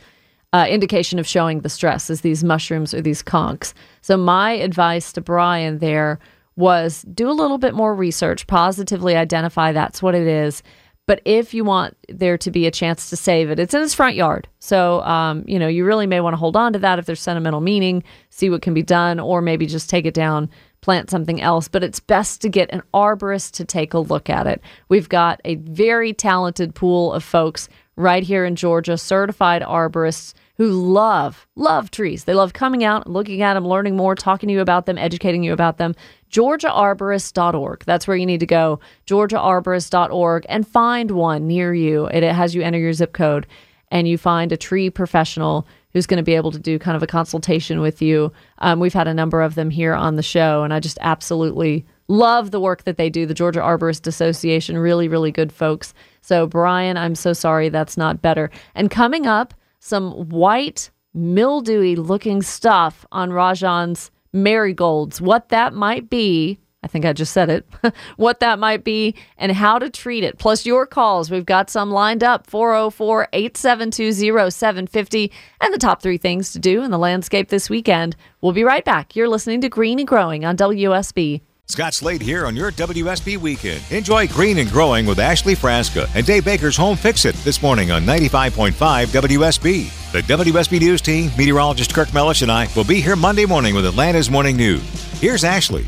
uh, 0.52 0.66
indication 0.68 1.18
of 1.18 1.26
showing 1.26 1.60
the 1.60 1.70
stress 1.70 2.10
is 2.10 2.20
these 2.20 2.44
mushrooms 2.44 2.92
or 2.92 3.00
these 3.00 3.22
conchs. 3.22 3.72
So 4.02 4.18
my 4.18 4.52
advice 4.52 5.14
to 5.14 5.22
Brian 5.22 5.78
there 5.78 6.18
was 6.56 7.02
do 7.14 7.30
a 7.30 7.32
little 7.32 7.56
bit 7.56 7.72
more 7.72 7.94
research, 7.94 8.46
positively 8.46 9.16
identify 9.16 9.72
that's 9.72 10.02
what 10.02 10.14
it 10.14 10.26
is, 10.26 10.62
but 11.10 11.20
if 11.24 11.52
you 11.52 11.64
want 11.64 11.96
there 12.08 12.38
to 12.38 12.52
be 12.52 12.68
a 12.68 12.70
chance 12.70 13.10
to 13.10 13.16
save 13.16 13.50
it, 13.50 13.58
it's 13.58 13.74
in 13.74 13.80
his 13.80 13.92
front 13.94 14.14
yard. 14.14 14.46
So, 14.60 15.00
um, 15.00 15.42
you 15.44 15.58
know, 15.58 15.66
you 15.66 15.84
really 15.84 16.06
may 16.06 16.20
want 16.20 16.34
to 16.34 16.38
hold 16.38 16.54
on 16.54 16.72
to 16.72 16.78
that 16.78 17.00
if 17.00 17.06
there's 17.06 17.20
sentimental 17.20 17.60
meaning, 17.60 18.04
see 18.28 18.48
what 18.48 18.62
can 18.62 18.74
be 18.74 18.84
done, 18.84 19.18
or 19.18 19.42
maybe 19.42 19.66
just 19.66 19.90
take 19.90 20.06
it 20.06 20.14
down, 20.14 20.48
plant 20.82 21.10
something 21.10 21.40
else. 21.40 21.66
But 21.66 21.82
it's 21.82 21.98
best 21.98 22.40
to 22.42 22.48
get 22.48 22.70
an 22.72 22.82
arborist 22.94 23.54
to 23.54 23.64
take 23.64 23.92
a 23.92 23.98
look 23.98 24.30
at 24.30 24.46
it. 24.46 24.62
We've 24.88 25.08
got 25.08 25.40
a 25.44 25.56
very 25.56 26.12
talented 26.12 26.76
pool 26.76 27.12
of 27.12 27.24
folks 27.24 27.68
right 27.96 28.22
here 28.22 28.44
in 28.44 28.54
Georgia, 28.54 28.96
certified 28.96 29.62
arborists 29.62 30.34
who 30.60 30.72
love, 30.72 31.46
love 31.56 31.90
trees. 31.90 32.24
They 32.24 32.34
love 32.34 32.52
coming 32.52 32.84
out, 32.84 33.06
looking 33.06 33.40
at 33.40 33.54
them, 33.54 33.66
learning 33.66 33.96
more, 33.96 34.14
talking 34.14 34.46
to 34.48 34.52
you 34.52 34.60
about 34.60 34.84
them, 34.84 34.98
educating 34.98 35.42
you 35.42 35.54
about 35.54 35.78
them. 35.78 35.94
GeorgiaArborist.org. 36.30 37.84
That's 37.86 38.06
where 38.06 38.18
you 38.18 38.26
need 38.26 38.40
to 38.40 38.46
go. 38.46 38.78
GeorgiaArborist.org 39.06 40.44
and 40.50 40.68
find 40.68 41.12
one 41.12 41.46
near 41.46 41.72
you. 41.72 42.08
It 42.08 42.22
has 42.24 42.54
you 42.54 42.60
enter 42.60 42.78
your 42.78 42.92
zip 42.92 43.14
code 43.14 43.46
and 43.90 44.06
you 44.06 44.18
find 44.18 44.52
a 44.52 44.58
tree 44.58 44.90
professional 44.90 45.66
who's 45.94 46.06
going 46.06 46.18
to 46.18 46.22
be 46.22 46.34
able 46.34 46.50
to 46.50 46.58
do 46.58 46.78
kind 46.78 46.94
of 46.94 47.02
a 47.02 47.06
consultation 47.06 47.80
with 47.80 48.02
you. 48.02 48.30
Um, 48.58 48.80
we've 48.80 48.92
had 48.92 49.08
a 49.08 49.14
number 49.14 49.40
of 49.40 49.54
them 49.54 49.70
here 49.70 49.94
on 49.94 50.16
the 50.16 50.22
show, 50.22 50.62
and 50.62 50.74
I 50.74 50.78
just 50.80 50.98
absolutely 51.00 51.86
love 52.08 52.50
the 52.50 52.60
work 52.60 52.84
that 52.84 52.98
they 52.98 53.08
do. 53.08 53.24
The 53.24 53.32
Georgia 53.32 53.60
Arborist 53.60 54.06
Association, 54.06 54.76
really, 54.76 55.08
really 55.08 55.32
good 55.32 55.54
folks. 55.54 55.94
So, 56.20 56.46
Brian, 56.46 56.98
I'm 56.98 57.14
so 57.14 57.32
sorry 57.32 57.70
that's 57.70 57.96
not 57.96 58.20
better. 58.20 58.50
And 58.74 58.90
coming 58.90 59.26
up, 59.26 59.54
some 59.80 60.28
white, 60.28 60.90
mildewy 61.12 61.96
looking 61.96 62.42
stuff 62.42 63.04
on 63.10 63.30
Rajan's 63.30 64.10
marigolds. 64.32 65.20
What 65.20 65.48
that 65.48 65.74
might 65.74 66.08
be 66.08 66.60
I 66.82 66.86
think 66.86 67.04
I 67.04 67.12
just 67.12 67.32
said 67.32 67.50
it, 67.50 67.66
what 68.16 68.40
that 68.40 68.58
might 68.58 68.84
be 68.84 69.14
and 69.36 69.52
how 69.52 69.78
to 69.78 69.90
treat 69.90 70.24
it. 70.24 70.38
Plus 70.38 70.64
your 70.64 70.86
calls. 70.86 71.30
We've 71.30 71.44
got 71.44 71.68
some 71.68 71.90
lined 71.90 72.24
up 72.24 72.46
404 72.46 73.28
872 73.32 74.12
0750 74.50 75.32
and 75.60 75.74
the 75.74 75.78
top 75.78 76.00
three 76.02 76.16
things 76.16 76.52
to 76.52 76.58
do 76.58 76.82
in 76.82 76.90
the 76.90 76.98
landscape 76.98 77.48
this 77.48 77.68
weekend. 77.68 78.16
We'll 78.40 78.52
be 78.52 78.64
right 78.64 78.84
back. 78.84 79.14
You're 79.14 79.28
listening 79.28 79.60
to 79.60 79.68
Green 79.68 79.98
and 79.98 80.08
Growing 80.08 80.44
on 80.44 80.56
WSB. 80.56 81.42
Scott 81.70 81.94
Slade 81.94 82.20
here 82.20 82.46
on 82.46 82.56
your 82.56 82.72
WSB 82.72 83.36
weekend. 83.36 83.80
Enjoy 83.90 84.26
Green 84.26 84.58
and 84.58 84.68
Growing 84.70 85.06
with 85.06 85.20
Ashley 85.20 85.54
Frasca 85.54 86.10
and 86.16 86.26
Dave 86.26 86.44
Baker's 86.44 86.76
Home 86.76 86.96
Fix 86.96 87.24
It 87.24 87.36
this 87.36 87.62
morning 87.62 87.92
on 87.92 88.04
95.5 88.04 88.72
WSB. 89.06 90.12
The 90.12 90.22
WSB 90.22 90.80
News 90.80 91.00
team, 91.00 91.30
meteorologist 91.38 91.94
Kirk 91.94 92.12
Mellish, 92.12 92.42
and 92.42 92.50
I 92.50 92.68
will 92.74 92.82
be 92.82 93.00
here 93.00 93.14
Monday 93.14 93.46
morning 93.46 93.76
with 93.76 93.86
Atlanta's 93.86 94.28
Morning 94.28 94.56
News. 94.56 94.82
Here's 95.20 95.44
Ashley. 95.44 95.86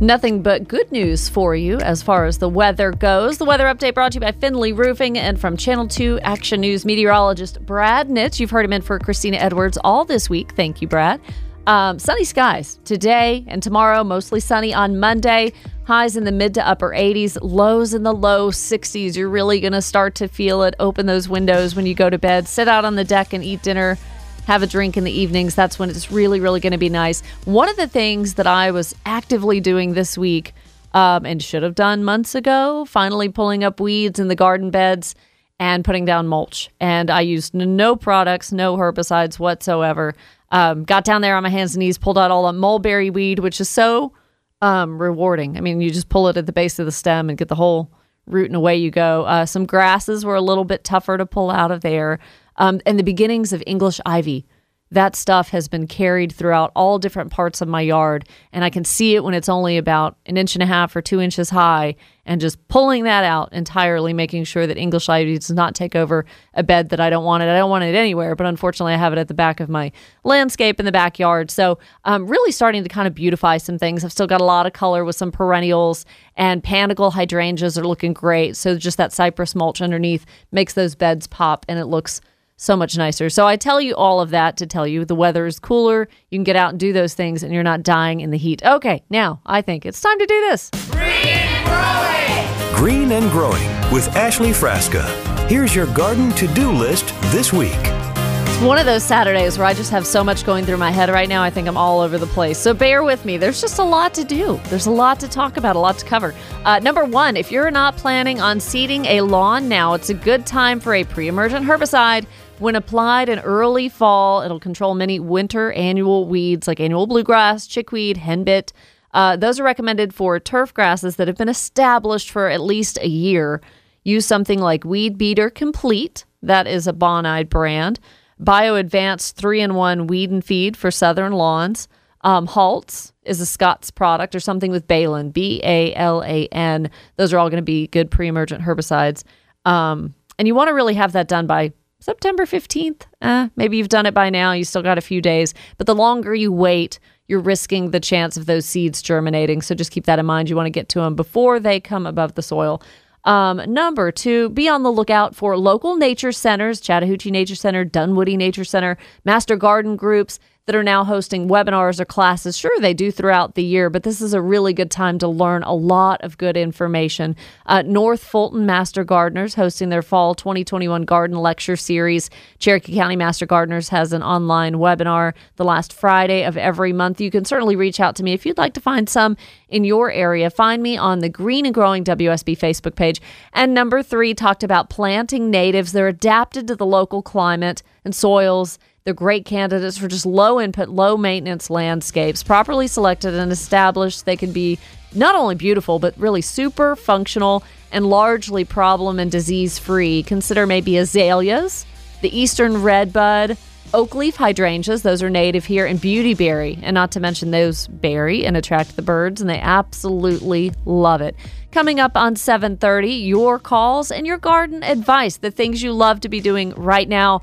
Nothing 0.00 0.42
but 0.42 0.66
good 0.66 0.90
news 0.90 1.28
for 1.28 1.54
you 1.54 1.76
as 1.80 2.02
far 2.02 2.24
as 2.24 2.38
the 2.38 2.48
weather 2.48 2.92
goes. 2.92 3.36
The 3.36 3.44
weather 3.44 3.66
update 3.66 3.92
brought 3.92 4.12
to 4.12 4.16
you 4.16 4.20
by 4.22 4.32
Finley 4.32 4.72
Roofing 4.72 5.18
and 5.18 5.38
from 5.38 5.58
Channel 5.58 5.88
2 5.88 6.20
Action 6.20 6.62
News 6.62 6.86
meteorologist 6.86 7.60
Brad 7.66 8.08
Nitz. 8.08 8.40
You've 8.40 8.50
heard 8.50 8.64
him 8.64 8.72
in 8.72 8.80
for 8.80 8.98
Christina 8.98 9.36
Edwards 9.36 9.76
all 9.84 10.06
this 10.06 10.30
week. 10.30 10.52
Thank 10.56 10.80
you, 10.80 10.88
Brad. 10.88 11.20
Um, 11.66 11.98
sunny 11.98 12.24
skies 12.24 12.78
today 12.84 13.44
and 13.46 13.62
tomorrow, 13.62 14.02
mostly 14.02 14.40
sunny 14.40 14.74
on 14.74 14.98
Monday. 14.98 15.52
Highs 15.84 16.16
in 16.16 16.24
the 16.24 16.32
mid 16.32 16.54
to 16.54 16.66
upper 16.66 16.90
80s, 16.90 17.38
lows 17.42 17.94
in 17.94 18.02
the 18.02 18.14
low 18.14 18.50
60s. 18.50 19.16
You're 19.16 19.28
really 19.28 19.60
going 19.60 19.72
to 19.72 19.82
start 19.82 20.14
to 20.16 20.28
feel 20.28 20.62
it. 20.62 20.74
Open 20.78 21.06
those 21.06 21.28
windows 21.28 21.74
when 21.74 21.86
you 21.86 21.94
go 21.94 22.08
to 22.08 22.18
bed. 22.18 22.48
Sit 22.48 22.68
out 22.68 22.84
on 22.84 22.96
the 22.96 23.04
deck 23.04 23.32
and 23.32 23.44
eat 23.44 23.62
dinner 23.62 23.98
have 24.46 24.62
a 24.64 24.66
drink 24.66 24.96
in 24.96 25.04
the 25.04 25.12
evenings. 25.12 25.54
That's 25.54 25.78
when 25.78 25.90
it's 25.90 26.10
really, 26.10 26.40
really 26.40 26.58
going 26.58 26.72
to 26.72 26.78
be 26.78 26.88
nice. 26.88 27.22
One 27.44 27.68
of 27.68 27.76
the 27.76 27.86
things 27.86 28.34
that 28.34 28.48
I 28.48 28.72
was 28.72 28.94
actively 29.06 29.60
doing 29.60 29.94
this 29.94 30.18
week 30.18 30.54
um, 30.92 31.24
and 31.24 31.42
should 31.42 31.62
have 31.62 31.76
done 31.76 32.02
months 32.02 32.34
ago, 32.34 32.84
finally 32.84 33.28
pulling 33.28 33.62
up 33.62 33.78
weeds 33.78 34.18
in 34.18 34.26
the 34.26 34.34
garden 34.34 34.70
beds 34.70 35.14
and 35.60 35.84
putting 35.84 36.04
down 36.04 36.26
mulch. 36.26 36.70
And 36.80 37.10
I 37.10 37.20
used 37.20 37.54
no 37.54 37.94
products, 37.94 38.50
no 38.50 38.76
herbicides 38.76 39.38
whatsoever. 39.38 40.14
Um, 40.50 40.84
got 40.84 41.04
down 41.04 41.22
there 41.22 41.36
on 41.36 41.42
my 41.42 41.48
hands 41.48 41.74
and 41.74 41.80
knees, 41.80 41.98
pulled 41.98 42.18
out 42.18 42.30
all 42.30 42.46
the 42.46 42.52
mulberry 42.52 43.10
weed, 43.10 43.38
which 43.38 43.60
is 43.60 43.68
so 43.68 44.12
um, 44.60 45.00
rewarding. 45.00 45.56
I 45.56 45.60
mean, 45.60 45.80
you 45.80 45.90
just 45.90 46.08
pull 46.08 46.28
it 46.28 46.36
at 46.36 46.46
the 46.46 46.52
base 46.52 46.78
of 46.78 46.86
the 46.86 46.92
stem 46.92 47.28
and 47.28 47.38
get 47.38 47.48
the 47.48 47.54
whole 47.54 47.90
root, 48.26 48.46
and 48.46 48.56
away 48.56 48.76
you 48.76 48.90
go. 48.90 49.24
Uh, 49.24 49.46
some 49.46 49.66
grasses 49.66 50.24
were 50.24 50.34
a 50.34 50.40
little 50.40 50.64
bit 50.64 50.84
tougher 50.84 51.16
to 51.16 51.26
pull 51.26 51.50
out 51.50 51.70
of 51.70 51.80
there 51.80 52.18
um, 52.56 52.80
and 52.86 52.98
the 52.98 53.02
beginnings 53.02 53.52
of 53.52 53.62
English 53.66 54.00
ivy. 54.06 54.46
That 54.92 55.14
stuff 55.14 55.50
has 55.50 55.68
been 55.68 55.86
carried 55.86 56.32
throughout 56.32 56.72
all 56.74 56.98
different 56.98 57.30
parts 57.30 57.60
of 57.60 57.68
my 57.68 57.80
yard, 57.80 58.28
and 58.52 58.64
I 58.64 58.70
can 58.70 58.84
see 58.84 59.14
it 59.14 59.22
when 59.22 59.34
it's 59.34 59.48
only 59.48 59.78
about 59.78 60.16
an 60.26 60.36
inch 60.36 60.56
and 60.56 60.64
a 60.64 60.66
half 60.66 60.96
or 60.96 61.00
two 61.00 61.20
inches 61.20 61.50
high, 61.50 61.94
and 62.26 62.40
just 62.40 62.66
pulling 62.66 63.04
that 63.04 63.22
out 63.22 63.52
entirely, 63.52 64.12
making 64.12 64.42
sure 64.44 64.66
that 64.66 64.76
English 64.76 65.08
ivy 65.08 65.38
does 65.38 65.50
not 65.50 65.76
take 65.76 65.94
over 65.94 66.26
a 66.54 66.64
bed 66.64 66.88
that 66.88 66.98
I 66.98 67.08
don't 67.08 67.24
want 67.24 67.44
it. 67.44 67.48
I 67.48 67.56
don't 67.56 67.70
want 67.70 67.84
it 67.84 67.94
anywhere, 67.94 68.34
but 68.34 68.48
unfortunately, 68.48 68.94
I 68.94 68.96
have 68.96 69.12
it 69.12 69.18
at 69.18 69.28
the 69.28 69.34
back 69.34 69.60
of 69.60 69.68
my 69.68 69.92
landscape 70.24 70.80
in 70.80 70.86
the 70.86 70.92
backyard. 70.92 71.52
So, 71.52 71.78
I'm 72.04 72.22
um, 72.22 72.28
really 72.28 72.50
starting 72.50 72.82
to 72.82 72.88
kind 72.88 73.06
of 73.06 73.14
beautify 73.14 73.58
some 73.58 73.78
things. 73.78 74.04
I've 74.04 74.10
still 74.10 74.26
got 74.26 74.40
a 74.40 74.44
lot 74.44 74.66
of 74.66 74.72
color 74.72 75.04
with 75.04 75.14
some 75.14 75.30
perennials, 75.30 76.04
and 76.34 76.64
panicle 76.64 77.12
hydrangeas 77.12 77.78
are 77.78 77.86
looking 77.86 78.12
great. 78.12 78.56
So, 78.56 78.76
just 78.76 78.96
that 78.96 79.12
cypress 79.12 79.54
mulch 79.54 79.80
underneath 79.80 80.26
makes 80.50 80.74
those 80.74 80.96
beds 80.96 81.28
pop, 81.28 81.64
and 81.68 81.78
it 81.78 81.86
looks 81.86 82.20
so 82.60 82.76
much 82.76 82.96
nicer. 82.96 83.30
So 83.30 83.46
I 83.46 83.56
tell 83.56 83.80
you 83.80 83.94
all 83.96 84.20
of 84.20 84.30
that 84.30 84.58
to 84.58 84.66
tell 84.66 84.86
you 84.86 85.04
the 85.06 85.14
weather 85.14 85.46
is 85.46 85.58
cooler. 85.58 86.08
You 86.30 86.38
can 86.38 86.44
get 86.44 86.56
out 86.56 86.70
and 86.70 86.78
do 86.78 86.92
those 86.92 87.14
things 87.14 87.42
and 87.42 87.54
you're 87.54 87.62
not 87.62 87.82
dying 87.82 88.20
in 88.20 88.30
the 88.30 88.36
heat. 88.36 88.62
Okay, 88.62 89.02
now 89.08 89.40
I 89.46 89.62
think 89.62 89.86
it's 89.86 90.00
time 90.00 90.18
to 90.18 90.26
do 90.26 90.40
this. 90.42 90.70
Green 90.90 91.02
and 91.26 91.66
Growing! 91.66 92.76
Green 92.76 93.12
and 93.12 93.30
Growing 93.30 93.92
with 93.92 94.14
Ashley 94.14 94.50
Frasca. 94.50 95.04
Here's 95.48 95.74
your 95.74 95.86
garden 95.94 96.32
to 96.32 96.46
do 96.48 96.70
list 96.70 97.14
this 97.32 97.50
week. 97.50 97.72
It's 97.74 98.60
one 98.60 98.76
of 98.76 98.84
those 98.84 99.02
Saturdays 99.02 99.56
where 99.56 99.66
I 99.66 99.72
just 99.72 99.90
have 99.90 100.06
so 100.06 100.22
much 100.22 100.44
going 100.44 100.66
through 100.66 100.76
my 100.76 100.90
head 100.90 101.08
right 101.08 101.30
now. 101.30 101.42
I 101.42 101.48
think 101.48 101.66
I'm 101.66 101.78
all 101.78 102.00
over 102.00 102.18
the 102.18 102.26
place. 102.26 102.58
So 102.58 102.74
bear 102.74 103.02
with 103.02 103.24
me. 103.24 103.38
There's 103.38 103.62
just 103.62 103.78
a 103.78 103.82
lot 103.82 104.12
to 104.14 104.24
do. 104.24 104.60
There's 104.64 104.84
a 104.84 104.90
lot 104.90 105.18
to 105.20 105.28
talk 105.28 105.56
about, 105.56 105.76
a 105.76 105.78
lot 105.78 105.96
to 105.96 106.04
cover. 106.04 106.34
Uh, 106.66 106.78
number 106.78 107.06
one, 107.06 107.38
if 107.38 107.50
you're 107.50 107.70
not 107.70 107.96
planning 107.96 108.38
on 108.38 108.60
seeding 108.60 109.06
a 109.06 109.22
lawn 109.22 109.66
now, 109.66 109.94
it's 109.94 110.10
a 110.10 110.14
good 110.14 110.44
time 110.44 110.78
for 110.78 110.92
a 110.92 111.04
pre 111.04 111.28
emergent 111.28 111.64
herbicide 111.64 112.26
when 112.60 112.76
applied 112.76 113.28
in 113.28 113.38
early 113.40 113.88
fall, 113.88 114.42
it'll 114.42 114.60
control 114.60 114.94
many 114.94 115.18
winter 115.18 115.72
annual 115.72 116.26
weeds 116.26 116.68
like 116.68 116.78
annual 116.78 117.06
bluegrass, 117.06 117.66
chickweed, 117.66 118.18
henbit. 118.18 118.72
Uh, 119.12 119.36
those 119.36 119.58
are 119.58 119.64
recommended 119.64 120.14
for 120.14 120.38
turf 120.38 120.72
grasses 120.72 121.16
that 121.16 121.26
have 121.26 121.36
been 121.36 121.48
established 121.48 122.30
for 122.30 122.48
at 122.48 122.60
least 122.60 122.98
a 123.00 123.08
year. 123.08 123.60
Use 124.04 124.26
something 124.26 124.60
like 124.60 124.84
Weed 124.84 125.18
Beater 125.18 125.50
Complete, 125.50 126.24
that 126.42 126.66
is 126.66 126.86
a 126.86 126.92
Bonide 126.92 127.48
brand. 127.48 127.98
Bio 128.38 128.76
Advanced 128.76 129.36
3 129.36 129.60
in 129.60 129.74
1 129.74 130.06
Weed 130.06 130.30
and 130.30 130.44
Feed 130.44 130.76
for 130.76 130.90
southern 130.90 131.32
lawns. 131.32 131.88
Um, 132.22 132.46
Halts 132.46 133.12
is 133.24 133.40
a 133.40 133.46
Scott's 133.46 133.90
product 133.90 134.34
or 134.34 134.40
something 134.40 134.70
with 134.70 134.86
Balan, 134.86 135.30
B 135.30 135.60
A 135.64 135.94
L 135.94 136.22
A 136.22 136.46
N. 136.48 136.90
Those 137.16 137.32
are 137.32 137.38
all 137.38 137.48
going 137.48 137.58
to 137.58 137.62
be 137.62 137.86
good 137.86 138.10
pre 138.10 138.28
emergent 138.28 138.62
herbicides. 138.62 139.24
Um, 139.64 140.14
and 140.38 140.46
you 140.46 140.54
want 140.54 140.68
to 140.68 140.74
really 140.74 140.94
have 140.94 141.12
that 141.12 141.28
done 141.28 141.46
by 141.46 141.72
September 142.00 142.44
15th. 142.44 143.02
Eh, 143.20 143.48
maybe 143.56 143.76
you've 143.76 143.88
done 143.88 144.06
it 144.06 144.14
by 144.14 144.30
now. 144.30 144.52
You 144.52 144.64
still 144.64 144.82
got 144.82 144.98
a 144.98 145.02
few 145.02 145.20
days. 145.20 145.54
But 145.78 145.86
the 145.86 145.94
longer 145.94 146.34
you 146.34 146.50
wait, 146.50 146.98
you're 147.28 147.40
risking 147.40 147.90
the 147.90 148.00
chance 148.00 148.36
of 148.36 148.46
those 148.46 148.66
seeds 148.66 149.02
germinating. 149.02 149.62
So 149.62 149.74
just 149.74 149.92
keep 149.92 150.06
that 150.06 150.18
in 150.18 150.26
mind. 150.26 150.50
You 150.50 150.56
want 150.56 150.66
to 150.66 150.70
get 150.70 150.88
to 150.90 151.00
them 151.00 151.14
before 151.14 151.60
they 151.60 151.78
come 151.78 152.06
above 152.06 152.34
the 152.34 152.42
soil. 152.42 152.82
Um, 153.24 153.62
number 153.72 154.10
two, 154.10 154.48
be 154.48 154.68
on 154.68 154.82
the 154.82 154.90
lookout 154.90 155.36
for 155.36 155.56
local 155.56 155.96
nature 155.96 156.32
centers, 156.32 156.80
Chattahoochee 156.80 157.30
Nature 157.30 157.54
Center, 157.54 157.84
Dunwoody 157.84 158.36
Nature 158.36 158.64
Center, 158.64 158.96
master 159.24 159.56
garden 159.56 159.94
groups 159.94 160.40
that 160.70 160.76
are 160.76 160.84
now 160.84 161.02
hosting 161.02 161.48
webinars 161.48 161.98
or 161.98 162.04
classes. 162.04 162.56
Sure, 162.56 162.70
they 162.78 162.94
do 162.94 163.10
throughout 163.10 163.56
the 163.56 163.64
year, 163.64 163.90
but 163.90 164.04
this 164.04 164.20
is 164.20 164.32
a 164.32 164.40
really 164.40 164.72
good 164.72 164.88
time 164.88 165.18
to 165.18 165.26
learn 165.26 165.64
a 165.64 165.74
lot 165.74 166.22
of 166.22 166.38
good 166.38 166.56
information. 166.56 167.34
Uh, 167.66 167.82
North 167.82 168.22
Fulton 168.22 168.66
Master 168.66 169.02
Gardeners 169.02 169.56
hosting 169.56 169.88
their 169.88 170.00
fall 170.00 170.32
2021 170.32 171.02
garden 171.02 171.36
lecture 171.36 171.74
series. 171.74 172.30
Cherokee 172.60 172.94
County 172.94 173.16
Master 173.16 173.46
Gardeners 173.46 173.88
has 173.88 174.12
an 174.12 174.22
online 174.22 174.74
webinar 174.74 175.32
the 175.56 175.64
last 175.64 175.92
Friday 175.92 176.44
of 176.44 176.56
every 176.56 176.92
month. 176.92 177.20
You 177.20 177.32
can 177.32 177.44
certainly 177.44 177.74
reach 177.74 177.98
out 177.98 178.14
to 178.14 178.22
me 178.22 178.32
if 178.32 178.46
you'd 178.46 178.56
like 178.56 178.74
to 178.74 178.80
find 178.80 179.08
some 179.08 179.36
in 179.68 179.82
your 179.82 180.12
area. 180.12 180.50
Find 180.50 180.84
me 180.84 180.96
on 180.96 181.18
the 181.18 181.28
Green 181.28 181.66
and 181.66 181.74
Growing 181.74 182.04
WSB 182.04 182.56
Facebook 182.56 182.94
page. 182.94 183.20
And 183.52 183.74
number 183.74 184.04
three 184.04 184.34
talked 184.34 184.62
about 184.62 184.88
planting 184.88 185.50
natives. 185.50 185.90
They're 185.90 186.06
adapted 186.06 186.68
to 186.68 186.76
the 186.76 186.86
local 186.86 187.22
climate 187.22 187.82
and 188.04 188.14
soils 188.14 188.78
they're 189.04 189.14
great 189.14 189.44
candidates 189.44 189.98
for 189.98 190.08
just 190.08 190.26
low 190.26 190.60
input, 190.60 190.88
low 190.88 191.16
maintenance 191.16 191.70
landscapes. 191.70 192.42
Properly 192.42 192.86
selected 192.86 193.34
and 193.34 193.50
established, 193.50 194.26
they 194.26 194.36
can 194.36 194.52
be 194.52 194.78
not 195.14 195.34
only 195.34 195.54
beautiful, 195.54 195.98
but 195.98 196.14
really 196.18 196.42
super 196.42 196.94
functional 196.94 197.64
and 197.90 198.06
largely 198.06 198.64
problem 198.64 199.18
and 199.18 199.30
disease 199.30 199.78
free. 199.78 200.22
Consider 200.22 200.66
maybe 200.66 200.96
azaleas, 200.96 201.86
the 202.20 202.38
eastern 202.38 202.82
redbud, 202.82 203.56
oak 203.92 204.14
leaf 204.14 204.36
hydrangeas, 204.36 205.02
those 205.02 205.22
are 205.22 205.30
native 205.30 205.64
here, 205.64 205.86
and 205.86 205.98
beautyberry. 205.98 206.78
And 206.82 206.94
not 206.94 207.10
to 207.12 207.20
mention 207.20 207.50
those 207.50 207.88
berry 207.88 208.44
and 208.44 208.56
attract 208.56 208.94
the 208.94 209.02
birds, 209.02 209.40
and 209.40 209.50
they 209.50 209.58
absolutely 209.58 210.72
love 210.84 211.20
it. 211.22 211.34
Coming 211.72 211.98
up 211.98 212.16
on 212.16 212.36
7:30, 212.36 213.26
your 213.26 213.58
calls 213.58 214.10
and 214.10 214.26
your 214.26 214.38
garden 214.38 214.82
advice, 214.82 215.38
the 215.38 215.50
things 215.50 215.82
you 215.82 215.92
love 215.92 216.20
to 216.20 216.28
be 216.28 216.40
doing 216.40 216.72
right 216.76 217.08
now. 217.08 217.42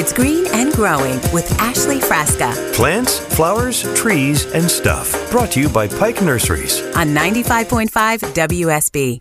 It's 0.00 0.14
Green 0.14 0.46
and 0.54 0.72
Growing 0.72 1.16
with 1.30 1.52
Ashley 1.60 1.98
Frasca 1.98 2.72
Plants, 2.72 3.18
flowers, 3.18 3.82
trees, 3.94 4.50
and 4.54 4.64
stuff. 4.64 5.30
Brought 5.30 5.52
to 5.52 5.60
you 5.60 5.68
by 5.68 5.88
Pike 5.88 6.22
Nurseries. 6.22 6.80
on 6.96 7.08
95.5 7.08 8.20
WSB. 8.32 9.18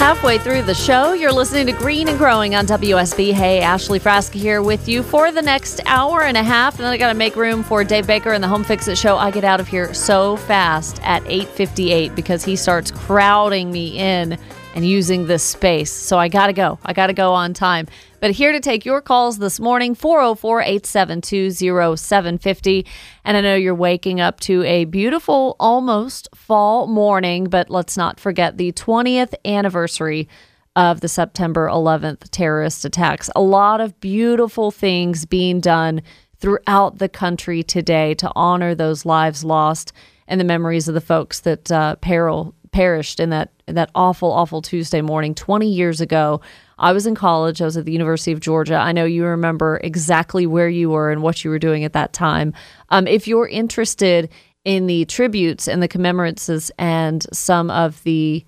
Halfway 0.00 0.38
through 0.38 0.62
the 0.62 0.74
show, 0.74 1.12
you're 1.12 1.32
listening 1.32 1.66
to 1.66 1.72
Green 1.72 2.08
and 2.08 2.18
Growing 2.18 2.56
on 2.56 2.66
WSB. 2.66 3.32
Hey, 3.32 3.60
Ashley 3.60 4.00
Frasca 4.00 4.34
here 4.34 4.60
with 4.60 4.88
you 4.88 5.04
for 5.04 5.30
the 5.30 5.40
next 5.40 5.80
hour 5.86 6.22
and 6.22 6.36
a 6.36 6.42
half, 6.42 6.74
and 6.74 6.84
then 6.84 6.92
I 6.92 6.96
got 6.96 7.12
to 7.12 7.14
make 7.14 7.36
room 7.36 7.62
for 7.62 7.84
Dave 7.84 8.08
Baker 8.08 8.32
and 8.32 8.42
the 8.42 8.48
Home 8.48 8.64
Fix 8.64 8.88
It 8.88 8.98
show. 8.98 9.16
I 9.16 9.30
get 9.30 9.44
out 9.44 9.60
of 9.60 9.68
here 9.68 9.94
so 9.94 10.36
fast 10.36 11.00
at 11.04 11.22
8:58 11.26 12.16
because 12.16 12.44
he 12.44 12.56
starts 12.56 12.90
crowding 12.90 13.70
me 13.70 13.96
in 13.96 14.36
and 14.74 14.86
using 14.86 15.26
this 15.26 15.42
space. 15.42 15.90
So 15.90 16.18
I 16.18 16.28
got 16.28 16.48
to 16.48 16.52
go. 16.52 16.78
I 16.84 16.92
got 16.92 17.06
to 17.06 17.12
go 17.12 17.32
on 17.32 17.54
time. 17.54 17.86
But 18.20 18.32
here 18.32 18.52
to 18.52 18.60
take 18.60 18.84
your 18.84 19.00
calls 19.00 19.38
this 19.38 19.60
morning 19.60 19.94
404 19.94 20.62
872 20.62 21.52
0750. 21.96 22.86
And 23.24 23.36
I 23.36 23.40
know 23.40 23.54
you're 23.54 23.74
waking 23.74 24.20
up 24.20 24.40
to 24.40 24.64
a 24.64 24.84
beautiful, 24.84 25.56
almost 25.60 26.28
fall 26.34 26.88
morning, 26.88 27.44
but 27.44 27.70
let's 27.70 27.96
not 27.96 28.18
forget 28.18 28.58
the 28.58 28.72
20th 28.72 29.34
anniversary 29.44 30.28
of 30.74 31.00
the 31.00 31.08
September 31.08 31.68
11th 31.68 32.28
terrorist 32.30 32.84
attacks. 32.84 33.30
A 33.36 33.40
lot 33.40 33.80
of 33.80 34.00
beautiful 34.00 34.72
things 34.72 35.24
being 35.24 35.60
done 35.60 36.02
throughout 36.40 36.98
the 36.98 37.08
country 37.08 37.62
today 37.62 38.12
to 38.14 38.30
honor 38.34 38.74
those 38.74 39.06
lives 39.06 39.44
lost 39.44 39.92
and 40.26 40.40
the 40.40 40.44
memories 40.44 40.88
of 40.88 40.94
the 40.94 41.00
folks 41.00 41.40
that 41.40 41.70
uh, 41.70 41.94
peril 41.96 42.54
perished 42.74 43.20
in 43.20 43.30
that 43.30 43.50
that 43.66 43.88
awful, 43.94 44.32
awful 44.32 44.60
Tuesday 44.60 45.00
morning 45.00 45.32
20 45.34 45.70
years 45.70 46.00
ago. 46.00 46.40
I 46.76 46.92
was 46.92 47.06
in 47.06 47.14
college. 47.14 47.62
I 47.62 47.64
was 47.64 47.76
at 47.76 47.84
the 47.84 47.92
University 47.92 48.32
of 48.32 48.40
Georgia. 48.40 48.74
I 48.74 48.90
know 48.90 49.04
you 49.04 49.24
remember 49.24 49.80
exactly 49.82 50.44
where 50.44 50.68
you 50.68 50.90
were 50.90 51.12
and 51.12 51.22
what 51.22 51.44
you 51.44 51.50
were 51.50 51.60
doing 51.60 51.84
at 51.84 51.92
that 51.92 52.12
time. 52.12 52.52
Um, 52.90 53.06
if 53.06 53.28
you're 53.28 53.46
interested 53.46 54.28
in 54.64 54.88
the 54.88 55.04
tributes 55.04 55.68
and 55.68 55.80
the 55.80 55.88
commemorances 55.88 56.72
and 56.76 57.24
some 57.32 57.70
of 57.70 58.02
the 58.02 58.44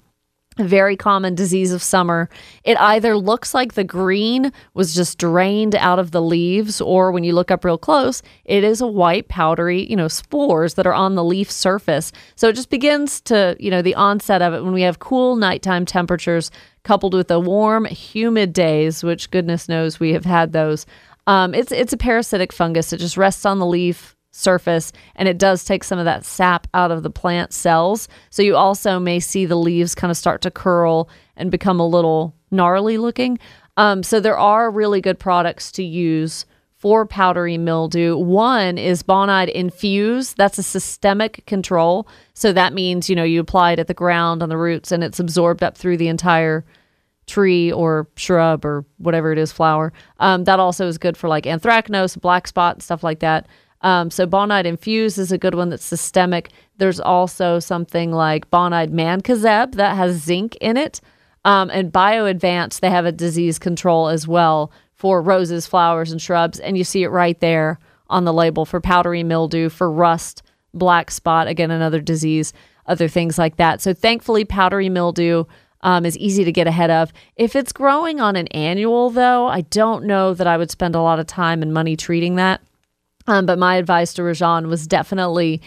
very 0.56 0.96
common 0.96 1.34
disease 1.34 1.72
of 1.72 1.82
summer. 1.82 2.28
It 2.62 2.78
either 2.78 3.16
looks 3.16 3.54
like 3.54 3.74
the 3.74 3.84
green 3.84 4.52
was 4.74 4.94
just 4.94 5.18
drained 5.18 5.74
out 5.74 5.98
of 5.98 6.12
the 6.12 6.22
leaves, 6.22 6.80
or 6.80 7.10
when 7.10 7.24
you 7.24 7.34
look 7.34 7.50
up 7.50 7.64
real 7.64 7.78
close, 7.78 8.22
it 8.44 8.62
is 8.64 8.80
a 8.80 8.86
white, 8.86 9.28
powdery, 9.28 9.88
you 9.88 9.96
know, 9.96 10.08
spores 10.08 10.74
that 10.74 10.86
are 10.86 10.94
on 10.94 11.14
the 11.14 11.24
leaf 11.24 11.50
surface. 11.50 12.12
So 12.36 12.48
it 12.48 12.56
just 12.56 12.70
begins 12.70 13.20
to, 13.22 13.56
you 13.58 13.70
know, 13.70 13.82
the 13.82 13.94
onset 13.94 14.42
of 14.42 14.54
it 14.54 14.62
when 14.62 14.72
we 14.72 14.82
have 14.82 14.98
cool 14.98 15.36
nighttime 15.36 15.86
temperatures 15.86 16.50
coupled 16.84 17.14
with 17.14 17.28
the 17.28 17.40
warm, 17.40 17.86
humid 17.86 18.52
days, 18.52 19.02
which 19.02 19.30
goodness 19.30 19.68
knows 19.68 19.98
we 19.98 20.12
have 20.12 20.24
had 20.24 20.52
those. 20.52 20.86
Um, 21.26 21.54
it's 21.54 21.72
it's 21.72 21.92
a 21.92 21.96
parasitic 21.96 22.52
fungus. 22.52 22.92
It 22.92 22.98
just 22.98 23.16
rests 23.16 23.46
on 23.46 23.58
the 23.58 23.66
leaf 23.66 24.13
surface 24.34 24.92
and 25.14 25.28
it 25.28 25.38
does 25.38 25.64
take 25.64 25.84
some 25.84 25.98
of 25.98 26.04
that 26.04 26.24
sap 26.24 26.66
out 26.74 26.90
of 26.90 27.02
the 27.02 27.10
plant 27.10 27.52
cells. 27.52 28.08
So 28.30 28.42
you 28.42 28.56
also 28.56 28.98
may 28.98 29.20
see 29.20 29.46
the 29.46 29.56
leaves 29.56 29.94
kind 29.94 30.10
of 30.10 30.16
start 30.16 30.42
to 30.42 30.50
curl 30.50 31.08
and 31.36 31.50
become 31.50 31.80
a 31.80 31.86
little 31.86 32.34
gnarly 32.50 32.98
looking. 32.98 33.38
Um, 33.76 34.02
so 34.02 34.20
there 34.20 34.38
are 34.38 34.70
really 34.70 35.00
good 35.00 35.18
products 35.18 35.72
to 35.72 35.84
use 35.84 36.46
for 36.76 37.06
powdery 37.06 37.56
mildew. 37.56 38.16
One 38.16 38.76
is 38.76 39.02
Bonide 39.02 39.50
Infuse. 39.50 40.34
That's 40.34 40.58
a 40.58 40.62
systemic 40.62 41.46
control. 41.46 42.06
So 42.34 42.52
that 42.52 42.74
means, 42.74 43.08
you 43.08 43.16
know, 43.16 43.24
you 43.24 43.40
apply 43.40 43.72
it 43.72 43.78
at 43.78 43.86
the 43.86 43.94
ground 43.94 44.42
on 44.42 44.50
the 44.50 44.58
roots 44.58 44.92
and 44.92 45.02
it's 45.02 45.18
absorbed 45.18 45.62
up 45.62 45.78
through 45.78 45.96
the 45.96 46.08
entire 46.08 46.64
tree 47.26 47.72
or 47.72 48.06
shrub 48.16 48.66
or 48.66 48.84
whatever 48.98 49.32
it 49.32 49.38
is, 49.38 49.50
flower. 49.50 49.92
Um, 50.20 50.44
that 50.44 50.60
also 50.60 50.86
is 50.86 50.98
good 50.98 51.16
for 51.16 51.26
like 51.26 51.44
anthracnose, 51.44 52.20
black 52.20 52.46
spot, 52.46 52.82
stuff 52.82 53.02
like 53.02 53.20
that. 53.20 53.46
Um, 53.84 54.10
so 54.10 54.26
Bonide 54.26 54.64
Infuse 54.64 55.18
is 55.18 55.30
a 55.30 55.38
good 55.38 55.54
one 55.54 55.68
that's 55.68 55.84
systemic. 55.84 56.50
There's 56.78 56.98
also 56.98 57.60
something 57.60 58.10
like 58.10 58.50
Bonide 58.50 58.90
Mancozeb 58.90 59.74
that 59.76 59.94
has 59.94 60.16
zinc 60.16 60.56
in 60.56 60.76
it. 60.76 61.00
Um, 61.44 61.70
and 61.70 61.92
BioAdvance, 61.92 62.80
they 62.80 62.88
have 62.88 63.04
a 63.04 63.12
disease 63.12 63.58
control 63.58 64.08
as 64.08 64.26
well 64.26 64.72
for 64.94 65.20
roses, 65.20 65.66
flowers, 65.66 66.10
and 66.10 66.20
shrubs. 66.20 66.58
And 66.58 66.78
you 66.78 66.84
see 66.84 67.02
it 67.02 67.08
right 67.08 67.38
there 67.40 67.78
on 68.08 68.24
the 68.24 68.32
label 68.32 68.64
for 68.64 68.80
powdery 68.80 69.22
mildew, 69.22 69.68
for 69.68 69.90
rust, 69.90 70.42
black 70.72 71.10
spot, 71.10 71.46
again, 71.46 71.70
another 71.70 72.00
disease, 72.00 72.54
other 72.86 73.06
things 73.06 73.36
like 73.36 73.56
that. 73.56 73.82
So 73.82 73.92
thankfully, 73.92 74.46
powdery 74.46 74.88
mildew 74.88 75.44
um, 75.82 76.06
is 76.06 76.16
easy 76.16 76.44
to 76.44 76.52
get 76.52 76.66
ahead 76.66 76.90
of. 76.90 77.12
If 77.36 77.54
it's 77.54 77.72
growing 77.72 78.18
on 78.18 78.36
an 78.36 78.46
annual, 78.48 79.10
though, 79.10 79.46
I 79.46 79.60
don't 79.60 80.06
know 80.06 80.32
that 80.32 80.46
I 80.46 80.56
would 80.56 80.70
spend 80.70 80.94
a 80.94 81.02
lot 81.02 81.18
of 81.18 81.26
time 81.26 81.60
and 81.60 81.74
money 81.74 81.96
treating 81.96 82.36
that. 82.36 82.62
Um, 83.26 83.46
but 83.46 83.58
my 83.58 83.76
advice 83.76 84.12
to 84.14 84.22
Rajan 84.22 84.66
was 84.68 84.86
definitely 84.86 85.62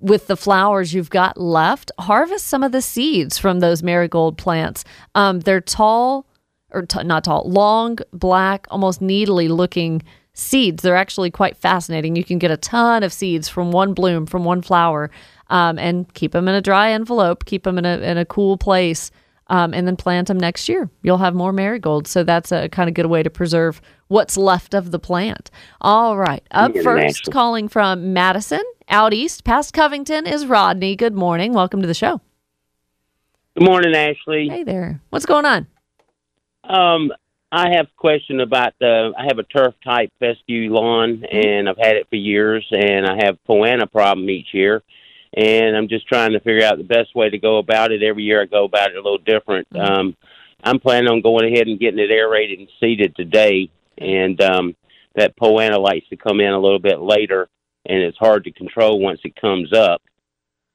with 0.00 0.26
the 0.26 0.36
flowers 0.36 0.94
you've 0.94 1.10
got 1.10 1.40
left, 1.40 1.90
harvest 1.98 2.46
some 2.46 2.62
of 2.62 2.72
the 2.72 2.82
seeds 2.82 3.38
from 3.38 3.60
those 3.60 3.82
marigold 3.82 4.38
plants. 4.38 4.84
Um, 5.14 5.40
they're 5.40 5.60
tall, 5.60 6.26
or 6.70 6.82
t- 6.82 7.02
not 7.02 7.24
tall, 7.24 7.44
long, 7.48 7.98
black, 8.12 8.66
almost 8.70 9.00
needly 9.00 9.48
looking 9.48 10.02
seeds. 10.34 10.82
They're 10.82 10.96
actually 10.96 11.30
quite 11.30 11.56
fascinating. 11.56 12.14
You 12.14 12.24
can 12.24 12.38
get 12.38 12.50
a 12.52 12.56
ton 12.56 13.02
of 13.02 13.12
seeds 13.12 13.48
from 13.48 13.72
one 13.72 13.92
bloom, 13.92 14.26
from 14.26 14.44
one 14.44 14.62
flower, 14.62 15.10
um, 15.50 15.78
and 15.78 16.12
keep 16.14 16.32
them 16.32 16.46
in 16.46 16.54
a 16.54 16.60
dry 16.60 16.92
envelope, 16.92 17.44
keep 17.44 17.64
them 17.64 17.78
in 17.78 17.84
a, 17.84 17.98
in 17.98 18.18
a 18.18 18.24
cool 18.24 18.56
place. 18.56 19.10
Um, 19.50 19.72
and 19.72 19.86
then 19.86 19.96
plant 19.96 20.28
them 20.28 20.38
next 20.38 20.68
year. 20.68 20.90
You'll 21.02 21.18
have 21.18 21.34
more 21.34 21.54
marigolds. 21.54 22.10
So 22.10 22.22
that's 22.22 22.52
a 22.52 22.68
kind 22.68 22.86
of 22.86 22.94
good 22.94 23.06
way 23.06 23.22
to 23.22 23.30
preserve 23.30 23.80
what's 24.08 24.36
left 24.36 24.74
of 24.74 24.90
the 24.90 24.98
plant. 24.98 25.50
All 25.80 26.18
right. 26.18 26.46
Up 26.50 26.76
first, 26.76 27.30
calling 27.32 27.66
from 27.66 28.12
Madison, 28.12 28.62
out 28.90 29.14
east, 29.14 29.44
past 29.44 29.72
Covington, 29.72 30.26
is 30.26 30.44
Rodney. 30.44 30.96
Good 30.96 31.14
morning. 31.14 31.54
Welcome 31.54 31.80
to 31.80 31.86
the 31.86 31.94
show. 31.94 32.20
Good 33.56 33.64
morning, 33.64 33.94
Ashley. 33.94 34.48
Hey 34.48 34.64
there. 34.64 35.00
What's 35.10 35.26
going 35.26 35.46
on? 35.46 35.66
Um, 36.64 37.10
I 37.50 37.70
have 37.70 37.86
a 37.86 37.96
question 37.96 38.40
about 38.40 38.74
the. 38.78 39.12
I 39.18 39.24
have 39.24 39.38
a 39.38 39.42
turf 39.42 39.74
type 39.82 40.12
fescue 40.20 40.72
lawn, 40.72 41.24
and 41.24 41.68
I've 41.68 41.78
had 41.78 41.96
it 41.96 42.06
for 42.10 42.16
years, 42.16 42.66
and 42.70 43.06
I 43.06 43.24
have 43.24 43.38
poana 43.48 43.90
problem 43.90 44.28
each 44.28 44.52
year, 44.52 44.82
and 45.34 45.76
I'm 45.76 45.88
just 45.88 46.06
trying 46.06 46.32
to 46.32 46.40
figure 46.40 46.64
out 46.64 46.78
the 46.78 46.84
best 46.84 47.14
way 47.14 47.30
to 47.30 47.38
go 47.38 47.58
about 47.58 47.92
it. 47.92 48.02
Every 48.02 48.22
year 48.24 48.42
I 48.42 48.46
go 48.46 48.64
about 48.64 48.90
it 48.90 48.96
a 48.96 49.02
little 49.02 49.18
different. 49.18 49.68
Mm-hmm. 49.70 49.92
Um, 49.92 50.16
I'm 50.64 50.80
planning 50.80 51.08
on 51.08 51.20
going 51.20 51.52
ahead 51.52 51.68
and 51.68 51.78
getting 51.78 52.00
it 52.00 52.10
aerated 52.10 52.58
and 52.58 52.68
seeded 52.80 53.14
today, 53.14 53.70
and 53.96 54.40
um, 54.42 54.74
that 55.14 55.36
Poa 55.36 55.62
annua 55.62 55.82
likes 55.82 56.08
to 56.08 56.16
come 56.16 56.40
in 56.40 56.52
a 56.52 56.58
little 56.58 56.78
bit 56.80 57.00
later, 57.00 57.48
and 57.86 58.02
it's 58.02 58.18
hard 58.18 58.44
to 58.44 58.52
control 58.52 58.98
once 59.00 59.20
it 59.24 59.36
comes 59.36 59.72
up. 59.72 60.02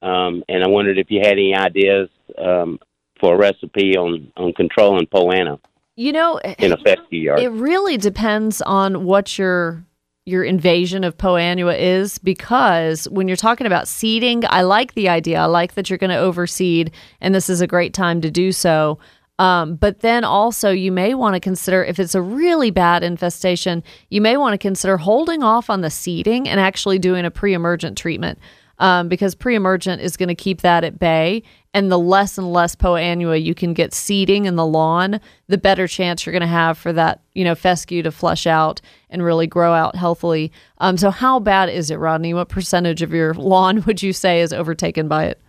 Um, 0.00 0.42
and 0.48 0.62
I 0.62 0.68
wondered 0.68 0.98
if 0.98 1.10
you 1.10 1.20
had 1.20 1.32
any 1.32 1.54
ideas 1.54 2.08
um, 2.38 2.78
for 3.20 3.34
a 3.34 3.38
recipe 3.38 3.96
on 3.96 4.32
on 4.36 4.52
controlling 4.52 5.06
Poa 5.06 5.34
annua 5.34 5.60
You 5.96 6.12
know, 6.12 6.38
in 6.58 6.72
a 6.72 6.76
fescue 6.78 7.20
yard. 7.20 7.40
it 7.40 7.50
really 7.50 7.96
depends 7.96 8.62
on 8.62 9.04
what 9.04 9.38
you're 9.38 9.84
your 10.26 10.42
invasion 10.42 11.04
of 11.04 11.18
Poa 11.18 11.40
annua 11.40 11.78
is 11.78 12.18
because 12.18 13.06
when 13.10 13.28
you're 13.28 13.36
talking 13.36 13.66
about 13.66 13.86
seeding, 13.86 14.42
I 14.48 14.62
like 14.62 14.94
the 14.94 15.08
idea. 15.08 15.40
I 15.40 15.46
like 15.46 15.74
that 15.74 15.90
you're 15.90 15.98
going 15.98 16.10
to 16.10 16.16
overseed, 16.16 16.92
and 17.20 17.34
this 17.34 17.50
is 17.50 17.60
a 17.60 17.66
great 17.66 17.92
time 17.92 18.22
to 18.22 18.30
do 18.30 18.50
so. 18.50 18.98
Um, 19.38 19.74
but 19.74 20.00
then 20.00 20.24
also, 20.24 20.70
you 20.70 20.92
may 20.92 21.12
want 21.12 21.34
to 21.34 21.40
consider 21.40 21.84
if 21.84 21.98
it's 21.98 22.14
a 22.14 22.22
really 22.22 22.70
bad 22.70 23.02
infestation, 23.02 23.82
you 24.08 24.20
may 24.20 24.36
want 24.36 24.54
to 24.54 24.58
consider 24.58 24.96
holding 24.96 25.42
off 25.42 25.68
on 25.68 25.82
the 25.82 25.90
seeding 25.90 26.48
and 26.48 26.60
actually 26.60 26.98
doing 26.98 27.24
a 27.24 27.30
pre 27.30 27.52
emergent 27.52 27.98
treatment 27.98 28.38
um, 28.78 29.08
because 29.08 29.34
pre 29.34 29.54
emergent 29.54 30.02
is 30.02 30.16
going 30.16 30.28
to 30.28 30.34
keep 30.34 30.60
that 30.62 30.84
at 30.84 30.98
bay. 30.98 31.42
And 31.72 31.90
the 31.90 31.98
less 31.98 32.38
and 32.38 32.52
less 32.52 32.76
Poa 32.76 33.00
annua 33.00 33.42
you 33.42 33.52
can 33.52 33.74
get 33.74 33.92
seeding 33.92 34.44
in 34.44 34.54
the 34.54 34.64
lawn, 34.64 35.20
the 35.48 35.58
better 35.58 35.88
chance 35.88 36.24
you're 36.24 36.32
going 36.32 36.40
to 36.40 36.46
have 36.46 36.78
for 36.78 36.92
that, 36.92 37.20
you 37.32 37.42
know, 37.42 37.56
fescue 37.56 38.00
to 38.02 38.12
flush 38.12 38.46
out 38.46 38.80
and 39.10 39.24
really 39.24 39.48
grow 39.48 39.72
out 39.72 39.96
healthily. 39.96 40.52
Um, 40.78 40.96
so, 40.96 41.10
how 41.10 41.40
bad 41.40 41.68
is 41.70 41.90
it, 41.90 41.96
Rodney? 41.96 42.32
What 42.32 42.48
percentage 42.48 43.02
of 43.02 43.12
your 43.12 43.34
lawn 43.34 43.82
would 43.86 44.02
you 44.02 44.12
say 44.12 44.40
is 44.40 44.52
overtaken 44.52 45.08
by 45.08 45.24
it? 45.26 45.40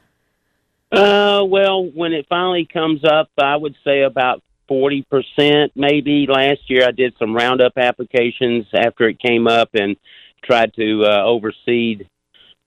Uh, 0.91 1.43
well, 1.43 1.85
when 1.85 2.13
it 2.13 2.25
finally 2.29 2.67
comes 2.71 3.03
up, 3.03 3.29
I 3.37 3.55
would 3.55 3.75
say 3.83 4.01
about 4.01 4.41
40% 4.69 5.71
maybe. 5.75 6.25
Last 6.27 6.61
year 6.69 6.87
I 6.87 6.91
did 6.91 7.13
some 7.19 7.35
Roundup 7.35 7.73
applications 7.77 8.65
after 8.73 9.07
it 9.07 9.19
came 9.19 9.47
up 9.47 9.69
and 9.73 9.95
tried 10.43 10.73
to 10.75 11.03
uh, 11.05 11.23
overseed 11.23 12.07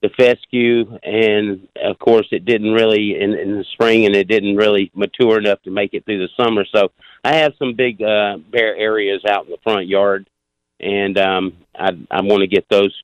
the 0.00 0.10
fescue, 0.10 0.98
and 1.02 1.66
of 1.82 1.98
course, 1.98 2.28
it 2.30 2.44
didn't 2.44 2.72
really 2.72 3.16
in, 3.20 3.34
in 3.34 3.58
the 3.58 3.64
spring, 3.72 4.06
and 4.06 4.14
it 4.14 4.28
didn't 4.28 4.56
really 4.56 4.90
mature 4.94 5.38
enough 5.38 5.60
to 5.62 5.70
make 5.70 5.92
it 5.92 6.04
through 6.04 6.18
the 6.18 6.28
summer. 6.36 6.64
So 6.72 6.92
I 7.24 7.36
have 7.36 7.54
some 7.58 7.74
big 7.74 8.00
uh, 8.00 8.38
bare 8.50 8.76
areas 8.76 9.22
out 9.28 9.46
in 9.46 9.50
the 9.50 9.58
front 9.62 9.88
yard, 9.88 10.30
and 10.78 11.18
um, 11.18 11.56
I, 11.74 11.90
I 12.10 12.20
want 12.20 12.42
to 12.42 12.46
get 12.46 12.66
those 12.68 12.94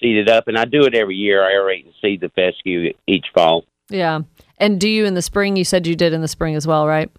seeded 0.00 0.28
up, 0.28 0.48
and 0.48 0.58
I 0.58 0.64
do 0.64 0.84
it 0.84 0.94
every 0.94 1.16
year. 1.16 1.44
I 1.44 1.52
aerate 1.52 1.84
and 1.84 1.94
seed 2.00 2.20
the 2.20 2.30
fescue 2.30 2.92
each 3.06 3.26
fall. 3.32 3.64
Yeah, 3.88 4.20
and 4.58 4.80
do 4.80 4.88
you 4.88 5.04
in 5.04 5.14
the 5.14 5.22
spring? 5.22 5.56
You 5.56 5.64
said 5.64 5.86
you 5.86 5.94
did 5.94 6.12
in 6.12 6.22
the 6.22 6.28
spring 6.28 6.56
as 6.56 6.66
well, 6.66 6.86
right? 6.86 7.10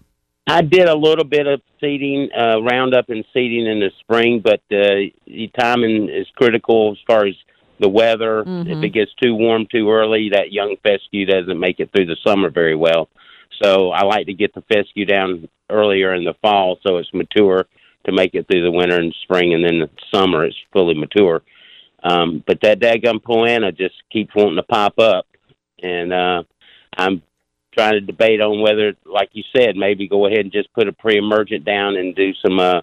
I 0.46 0.60
did 0.60 0.88
a 0.88 0.96
little 0.96 1.24
bit 1.24 1.46
of 1.46 1.62
seeding, 1.80 2.28
uh, 2.36 2.60
roundup 2.60 3.08
and 3.10 3.24
seeding 3.32 3.66
in 3.66 3.78
the 3.78 3.90
spring, 4.00 4.40
but 4.40 4.60
uh, 4.72 5.06
the 5.26 5.50
timing 5.58 6.08
is 6.08 6.26
critical 6.34 6.92
as 6.92 6.98
far 7.06 7.26
as 7.26 7.34
the 7.78 7.88
weather. 7.88 8.44
Mm-hmm. 8.44 8.70
If 8.70 8.84
it 8.84 8.90
gets 8.90 9.12
too 9.22 9.34
warm 9.34 9.66
too 9.70 9.90
early, 9.90 10.30
that 10.32 10.52
young 10.52 10.76
fescue 10.82 11.26
doesn't 11.26 11.58
make 11.58 11.80
it 11.80 11.90
through 11.92 12.06
the 12.06 12.16
summer 12.26 12.50
very 12.50 12.76
well. 12.76 13.08
So 13.62 13.90
I 13.90 14.04
like 14.04 14.26
to 14.26 14.34
get 14.34 14.54
the 14.54 14.62
fescue 14.62 15.04
down 15.04 15.48
earlier 15.70 16.14
in 16.14 16.24
the 16.24 16.34
fall 16.42 16.78
so 16.86 16.96
it's 16.98 17.12
mature 17.12 17.66
to 18.04 18.12
make 18.12 18.34
it 18.34 18.46
through 18.50 18.62
the 18.62 18.70
winter 18.70 18.98
and 18.98 19.14
spring, 19.22 19.54
and 19.54 19.64
then 19.64 19.78
the 19.78 19.90
summer 20.12 20.44
it's 20.44 20.56
fully 20.72 20.94
mature. 20.94 21.42
Um, 22.02 22.42
but 22.46 22.60
that 22.62 22.80
daggum 22.80 23.22
Poa 23.22 23.46
annua 23.46 23.76
just 23.76 23.94
keeps 24.10 24.34
wanting 24.34 24.56
to 24.56 24.64
pop 24.64 24.98
up, 24.98 25.26
and 25.80 26.12
uh, 26.12 26.42
I'm 26.96 27.22
trying 27.72 27.92
to 27.92 28.00
debate 28.00 28.40
on 28.40 28.60
whether, 28.60 28.94
like 29.06 29.30
you 29.32 29.44
said, 29.56 29.76
maybe 29.76 30.08
go 30.08 30.26
ahead 30.26 30.40
and 30.40 30.52
just 30.52 30.72
put 30.74 30.88
a 30.88 30.92
pre-emergent 30.92 31.64
down 31.64 31.96
and 31.96 32.14
do 32.14 32.32
some 32.44 32.58
uh, 32.58 32.80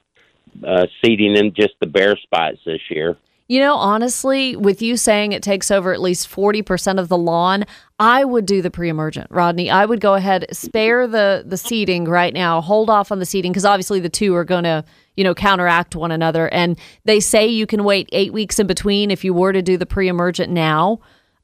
uh, 0.65 0.85
seeding 1.03 1.35
in 1.35 1.53
just 1.53 1.73
the 1.79 1.87
bare 1.87 2.17
spots 2.17 2.59
this 2.65 2.81
year. 2.89 3.17
You 3.49 3.59
know, 3.59 3.73
honestly, 3.73 4.55
with 4.55 4.79
you 4.79 4.95
saying 4.95 5.31
it 5.31 5.41
takes 5.41 5.71
over 5.71 5.91
at 5.91 5.99
least 5.99 6.29
40% 6.29 6.99
of 6.99 7.07
the 7.09 7.17
lawn, 7.17 7.65
I 7.99 8.23
would 8.23 8.45
do 8.45 8.61
the 8.61 8.69
pre-emergent, 8.69 9.25
Rodney. 9.31 9.71
I 9.71 9.85
would 9.85 9.99
go 10.01 10.13
ahead, 10.13 10.45
spare 10.51 11.07
the 11.07 11.43
the 11.45 11.57
seeding 11.57 12.05
right 12.05 12.31
now, 12.31 12.61
hold 12.61 12.91
off 12.91 13.11
on 13.11 13.17
the 13.17 13.25
seeding 13.25 13.51
because 13.51 13.65
obviously 13.65 13.99
the 13.99 14.07
two 14.07 14.35
are 14.35 14.45
going 14.45 14.65
to, 14.65 14.85
you 15.17 15.23
know, 15.23 15.33
counteract 15.33 15.95
one 15.95 16.11
another. 16.11 16.47
And 16.49 16.77
they 17.05 17.19
say 17.19 17.47
you 17.47 17.65
can 17.65 17.83
wait 17.83 18.07
eight 18.11 18.31
weeks 18.33 18.59
in 18.59 18.67
between 18.67 19.09
if 19.09 19.23
you 19.25 19.33
were 19.33 19.51
to 19.51 19.63
do 19.63 19.77
the 19.77 19.87
pre-emergent 19.87 20.51
now. 20.53 20.99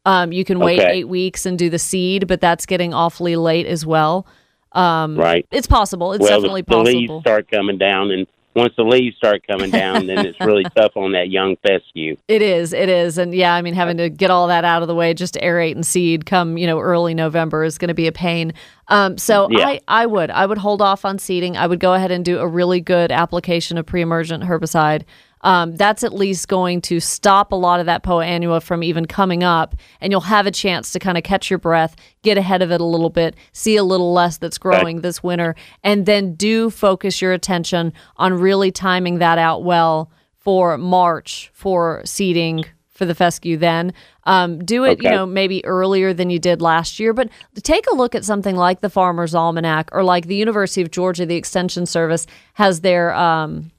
Um, 0.06 0.32
you 0.32 0.46
can 0.46 0.60
wait 0.60 0.82
Okay. 0.82 0.92
eight 1.00 1.08
weeks 1.10 1.48
and 1.48 1.58
do 1.58 1.72
the 1.72 1.80
seed, 1.80 2.28
but 2.28 2.40
that's 2.40 2.68
getting 2.68 2.94
awfully 2.94 3.36
late 3.36 3.66
as 3.66 3.84
well. 3.84 4.28
Um, 4.74 5.18
Right. 5.18 5.48
It's 5.50 5.66
possible. 5.66 6.14
It's 6.14 6.22
well, 6.22 6.30
definitely 6.40 6.62
the, 6.62 6.76
the 6.76 6.84
leaves 6.84 7.08
possible. 7.08 7.22
start 7.22 7.50
coming 7.50 7.80
down, 7.80 8.12
and 8.12 8.28
once 8.56 8.74
the 8.78 8.84
leaves 8.84 9.18
start 9.18 9.46
coming 9.46 9.70
down, 9.70 10.08
then 10.08 10.26
it's 10.26 10.40
really 10.40 10.64
tough 10.76 10.96
on 10.96 11.12
that 11.12 11.30
young 11.30 11.58
fescue. 11.58 12.16
It 12.28 12.42
is, 12.42 12.74
it 12.74 12.90
is, 12.90 13.18
and 13.18 13.34
yeah, 13.34 13.54
I 13.54 13.62
mean, 13.62 13.74
having 13.74 13.98
to 13.98 14.10
get 14.10 14.32
all 14.32 14.48
that 14.48 14.64
out 14.64 14.82
of 14.82 14.88
the 14.88 14.96
way 14.96 15.14
just 15.14 15.34
to 15.34 15.42
aerate 15.42 15.76
and 15.76 15.86
seed 15.86 16.26
come 16.26 16.58
you 16.58 16.66
know 16.66 16.80
early 16.80 17.14
November 17.14 17.64
is 17.64 17.78
going 17.78 17.90
to 17.90 17.94
be 17.94 18.08
a 18.08 18.12
pain. 18.12 18.54
Um, 18.88 19.18
so 19.18 19.50
Yeah. 19.50 19.68
I, 19.68 19.82
I 19.88 20.06
would, 20.06 20.30
I 20.32 20.46
would 20.46 20.58
hold 20.58 20.82
off 20.82 21.06
on 21.06 21.20
seeding. 21.20 21.58
I 21.58 21.68
would 21.68 21.80
go 21.80 21.94
ahead 21.94 22.12
and 22.12 22.24
do 22.24 22.40
a 22.40 22.48
really 22.48 22.82
good 22.82 23.12
application 23.12 23.78
of 23.78 23.86
pre-emergent 23.86 24.44
herbicide. 24.44 25.04
Um, 25.42 25.76
that's 25.76 26.04
at 26.04 26.14
least 26.14 26.48
going 26.48 26.82
to 26.82 27.00
stop 27.00 27.52
a 27.52 27.56
lot 27.56 27.80
of 27.80 27.86
that 27.86 28.04
Poa 28.04 28.26
annua 28.26 28.64
from 28.64 28.84
even 28.84 29.06
coming 29.06 29.44
up, 29.44 29.76
and 30.02 30.12
you'll 30.12 30.22
have 30.22 30.48
a 30.48 30.52
chance 30.52 30.92
to 30.94 31.00
kind 31.00 31.18
of 31.18 31.24
catch 31.24 31.50
your 31.50 31.60
breath, 31.60 31.96
get 32.24 32.38
ahead 32.38 32.62
of 32.62 32.72
it 32.72 32.82
a 32.82 32.86
little 32.86 33.10
bit, 33.10 33.36
see 33.52 33.76
a 33.76 33.84
little 33.84 34.12
less 34.14 34.38
that's 34.38 34.58
growing 34.58 35.02
this 35.02 35.22
winter, 35.22 35.56
and 35.84 36.06
then 36.06 36.34
do 36.36 36.70
focus 36.70 37.22
your 37.22 37.34
attention 37.34 37.94
on 38.18 38.34
really 38.34 38.72
timing 38.72 39.20
that 39.20 39.38
out 39.38 39.64
well 39.64 40.10
for 40.38 40.78
March 40.78 41.52
for 41.54 42.02
seeding 42.06 42.66
for 42.96 43.06
the 43.06 43.14
fescue 43.14 43.58
then. 43.58 43.94
Um, 44.24 44.64
do 44.64 44.86
it, 44.86 45.04
you 45.04 45.10
know, 45.10 45.26
maybe 45.26 45.64
earlier 45.66 46.14
than 46.14 46.30
you 46.30 46.40
did 46.40 46.62
last 46.62 47.00
year, 47.00 47.14
but 47.14 47.30
take 47.62 47.86
a 47.92 47.96
look 47.96 48.16
at 48.16 48.24
something 48.24 48.56
like 48.56 48.80
the 48.80 48.90
Farmer's 48.90 49.36
Almanac 49.36 49.90
or 49.92 50.04
like 50.04 50.28
the 50.28 50.36
University 50.36 50.82
of 50.82 50.92
Georgia, 50.92 51.26
the 51.26 51.36
Extension 51.36 51.86
Service 51.86 52.26
has 52.54 52.82
their, 52.82 53.14
um, 53.14 53.70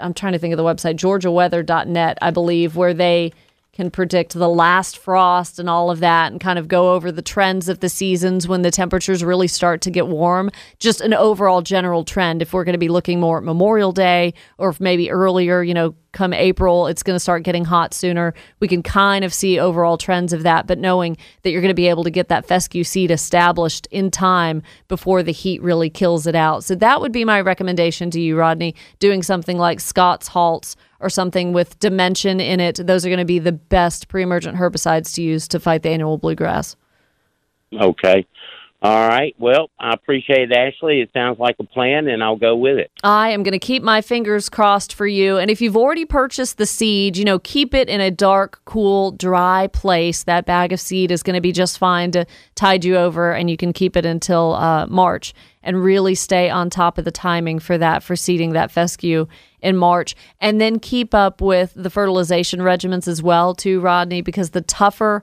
I'm 0.00 0.14
trying 0.14 0.32
to 0.32 0.38
think 0.38 0.52
of 0.52 0.58
the 0.58 0.64
website, 0.64 0.96
georgiaweather.net, 0.96 2.18
I 2.20 2.30
believe, 2.30 2.76
where 2.76 2.94
they 2.94 3.32
can 3.72 3.90
predict 3.90 4.34
the 4.34 4.48
last 4.48 4.98
frost 4.98 5.58
and 5.58 5.70
all 5.70 5.90
of 5.90 6.00
that 6.00 6.32
and 6.32 6.40
kind 6.40 6.58
of 6.58 6.68
go 6.68 6.92
over 6.92 7.12
the 7.12 7.22
trends 7.22 7.68
of 7.68 7.80
the 7.80 7.88
seasons 7.88 8.48
when 8.48 8.62
the 8.62 8.70
temperatures 8.70 9.22
really 9.22 9.48
start 9.48 9.80
to 9.80 9.90
get 9.90 10.08
warm. 10.08 10.50
Just 10.78 11.00
an 11.00 11.14
overall 11.14 11.62
general 11.62 12.04
trend. 12.04 12.42
If 12.42 12.52
we're 12.52 12.64
going 12.64 12.74
to 12.74 12.78
be 12.78 12.88
looking 12.88 13.20
more 13.20 13.38
at 13.38 13.44
Memorial 13.44 13.92
Day 13.92 14.34
or 14.58 14.74
maybe 14.80 15.10
earlier, 15.10 15.62
you 15.62 15.72
know, 15.72 15.94
come 16.12 16.32
April, 16.32 16.86
it's 16.86 17.02
going 17.02 17.14
to 17.14 17.20
start 17.20 17.42
getting 17.42 17.64
hot 17.64 17.94
sooner. 17.94 18.34
We 18.58 18.68
can 18.68 18.82
kind 18.82 19.24
of 19.24 19.32
see 19.32 19.58
overall 19.58 19.96
trends 19.96 20.32
of 20.32 20.42
that, 20.42 20.66
but 20.66 20.78
knowing 20.78 21.16
that 21.42 21.50
you're 21.50 21.60
going 21.60 21.70
to 21.70 21.74
be 21.74 21.88
able 21.88 22.04
to 22.04 22.10
get 22.10 22.28
that 22.28 22.46
fescue 22.46 22.84
seed 22.84 23.10
established 23.10 23.86
in 23.90 24.10
time 24.10 24.62
before 24.88 25.22
the 25.22 25.32
heat 25.32 25.62
really 25.62 25.90
kills 25.90 26.26
it 26.26 26.34
out. 26.34 26.64
So 26.64 26.74
that 26.76 27.00
would 27.00 27.12
be 27.12 27.24
my 27.24 27.40
recommendation 27.40 28.10
to 28.10 28.20
you, 28.20 28.36
Rodney, 28.36 28.74
doing 28.98 29.22
something 29.22 29.58
like 29.58 29.80
Scott's 29.80 30.28
Halts 30.28 30.76
or 31.00 31.08
something 31.08 31.52
with 31.52 31.78
dimension 31.78 32.40
in 32.40 32.60
it. 32.60 32.86
Those 32.86 33.06
are 33.06 33.08
going 33.08 33.18
to 33.18 33.24
be 33.24 33.38
the 33.38 33.52
best 33.52 34.08
pre-emergent 34.08 34.56
herbicides 34.56 35.14
to 35.14 35.22
use 35.22 35.48
to 35.48 35.60
fight 35.60 35.82
the 35.82 35.90
annual 35.90 36.18
bluegrass. 36.18 36.76
Okay. 37.72 38.26
All 38.82 39.08
right. 39.08 39.34
Well, 39.38 39.68
I 39.78 39.92
appreciate 39.92 40.50
it, 40.50 40.56
Ashley. 40.56 41.02
It 41.02 41.10
sounds 41.12 41.38
like 41.38 41.56
a 41.58 41.64
plan, 41.64 42.08
and 42.08 42.24
I'll 42.24 42.36
go 42.36 42.56
with 42.56 42.78
it. 42.78 42.90
I 43.04 43.28
am 43.28 43.42
going 43.42 43.52
to 43.52 43.58
keep 43.58 43.82
my 43.82 44.00
fingers 44.00 44.48
crossed 44.48 44.94
for 44.94 45.06
you. 45.06 45.36
And 45.36 45.50
if 45.50 45.60
you've 45.60 45.76
already 45.76 46.06
purchased 46.06 46.56
the 46.56 46.64
seed, 46.64 47.18
you 47.18 47.26
know, 47.26 47.38
keep 47.38 47.74
it 47.74 47.90
in 47.90 48.00
a 48.00 48.10
dark, 48.10 48.62
cool, 48.64 49.10
dry 49.12 49.66
place. 49.66 50.24
That 50.24 50.46
bag 50.46 50.72
of 50.72 50.80
seed 50.80 51.10
is 51.10 51.22
going 51.22 51.34
to 51.34 51.42
be 51.42 51.52
just 51.52 51.76
fine 51.76 52.10
to 52.12 52.24
tide 52.54 52.82
you 52.82 52.96
over, 52.96 53.34
and 53.34 53.50
you 53.50 53.58
can 53.58 53.74
keep 53.74 53.98
it 53.98 54.06
until 54.06 54.54
uh, 54.54 54.86
March 54.86 55.34
and 55.62 55.84
really 55.84 56.14
stay 56.14 56.48
on 56.48 56.70
top 56.70 56.96
of 56.96 57.04
the 57.04 57.10
timing 57.10 57.58
for 57.58 57.76
that, 57.76 58.02
for 58.02 58.16
seeding 58.16 58.52
that 58.52 58.70
fescue 58.70 59.26
in 59.60 59.76
March. 59.76 60.14
And 60.40 60.58
then 60.58 60.78
keep 60.78 61.14
up 61.14 61.42
with 61.42 61.74
the 61.76 61.90
fertilization 61.90 62.60
regimens 62.60 63.06
as 63.06 63.22
well, 63.22 63.54
too, 63.54 63.80
Rodney, 63.80 64.22
because 64.22 64.50
the 64.50 64.62
tougher 64.62 65.22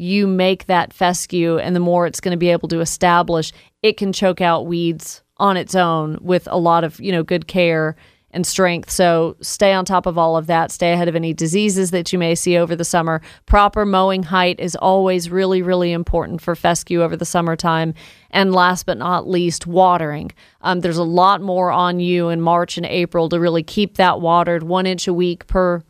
you 0.00 0.26
make 0.26 0.66
that 0.66 0.92
fescue 0.92 1.58
and 1.58 1.76
the 1.76 1.80
more 1.80 2.06
it's 2.06 2.20
going 2.20 2.32
to 2.32 2.38
be 2.38 2.50
able 2.50 2.68
to 2.68 2.80
establish, 2.80 3.52
it 3.82 3.96
can 3.96 4.12
choke 4.12 4.40
out 4.40 4.66
weeds 4.66 5.22
on 5.36 5.56
its 5.56 5.74
own 5.74 6.18
with 6.20 6.48
a 6.50 6.58
lot 6.58 6.84
of, 6.84 6.98
you 7.00 7.12
know, 7.12 7.22
good 7.22 7.46
care 7.46 7.96
and 8.30 8.46
strength. 8.46 8.90
So 8.90 9.36
stay 9.40 9.72
on 9.72 9.84
top 9.84 10.06
of 10.06 10.16
all 10.16 10.36
of 10.36 10.46
that. 10.46 10.70
Stay 10.70 10.92
ahead 10.92 11.08
of 11.08 11.16
any 11.16 11.34
diseases 11.34 11.90
that 11.90 12.12
you 12.12 12.18
may 12.18 12.34
see 12.34 12.56
over 12.56 12.76
the 12.76 12.84
summer. 12.84 13.20
Proper 13.46 13.84
mowing 13.84 14.22
height 14.22 14.60
is 14.60 14.76
always 14.76 15.30
really, 15.30 15.62
really 15.62 15.92
important 15.92 16.40
for 16.40 16.54
fescue 16.54 17.02
over 17.02 17.16
the 17.16 17.24
summertime. 17.24 17.92
And 18.30 18.54
last 18.54 18.86
but 18.86 18.98
not 18.98 19.28
least, 19.28 19.66
watering. 19.66 20.30
Um, 20.62 20.80
there's 20.80 20.96
a 20.96 21.02
lot 21.02 21.42
more 21.42 21.72
on 21.72 22.00
you 22.00 22.28
in 22.28 22.40
March 22.40 22.76
and 22.76 22.86
April 22.86 23.28
to 23.28 23.40
really 23.40 23.64
keep 23.64 23.96
that 23.96 24.20
watered 24.20 24.62
one 24.62 24.86
inch 24.86 25.08
a 25.08 25.14
week 25.14 25.46
per 25.46 25.82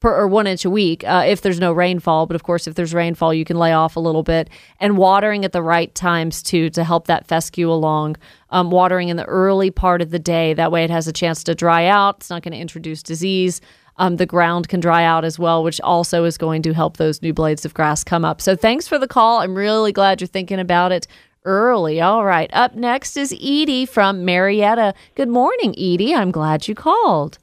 per 0.00 0.14
or 0.14 0.28
one 0.28 0.46
inch 0.46 0.64
a 0.64 0.70
week 0.70 1.04
uh, 1.04 1.24
if 1.26 1.40
there's 1.40 1.60
no 1.60 1.72
rainfall. 1.72 2.26
But 2.26 2.34
of 2.34 2.42
course, 2.42 2.66
if 2.66 2.74
there's 2.74 2.94
rainfall, 2.94 3.34
you 3.34 3.44
can 3.44 3.58
lay 3.58 3.72
off 3.72 3.96
a 3.96 4.00
little 4.00 4.22
bit 4.22 4.48
and 4.80 4.96
watering 4.96 5.44
at 5.44 5.52
the 5.52 5.62
right 5.62 5.94
times 5.94 6.42
too 6.42 6.70
to 6.70 6.84
help 6.84 7.06
that 7.06 7.26
fescue 7.26 7.70
along. 7.70 8.16
Um, 8.50 8.70
watering 8.70 9.08
in 9.08 9.16
the 9.16 9.24
early 9.24 9.70
part 9.70 10.00
of 10.00 10.10
the 10.10 10.18
day 10.18 10.54
that 10.54 10.72
way 10.72 10.84
it 10.84 10.90
has 10.90 11.06
a 11.06 11.12
chance 11.12 11.44
to 11.44 11.54
dry 11.54 11.86
out. 11.86 12.16
It's 12.18 12.30
not 12.30 12.42
going 12.42 12.52
to 12.52 12.58
introduce 12.58 13.02
disease. 13.02 13.60
Um, 13.96 14.16
the 14.16 14.26
ground 14.26 14.68
can 14.68 14.78
dry 14.78 15.02
out 15.04 15.24
as 15.24 15.38
well, 15.38 15.64
which 15.64 15.80
also 15.80 16.24
is 16.24 16.38
going 16.38 16.62
to 16.62 16.72
help 16.72 16.96
those 16.96 17.20
new 17.20 17.34
blades 17.34 17.64
of 17.64 17.74
grass 17.74 18.04
come 18.04 18.24
up. 18.24 18.40
So 18.40 18.54
thanks 18.54 18.86
for 18.86 18.98
the 18.98 19.08
call. 19.08 19.40
I'm 19.40 19.56
really 19.56 19.92
glad 19.92 20.20
you're 20.20 20.28
thinking 20.28 20.60
about 20.60 20.92
it 20.92 21.08
early. 21.44 22.00
All 22.00 22.24
right. 22.24 22.48
Up 22.52 22.74
next 22.74 23.16
is 23.16 23.32
Edie 23.32 23.86
from 23.86 24.24
Marietta. 24.24 24.94
Good 25.16 25.28
morning, 25.28 25.72
Edie. 25.72 26.14
I'm 26.14 26.30
glad 26.30 26.68
you 26.68 26.76
called. 26.76 27.38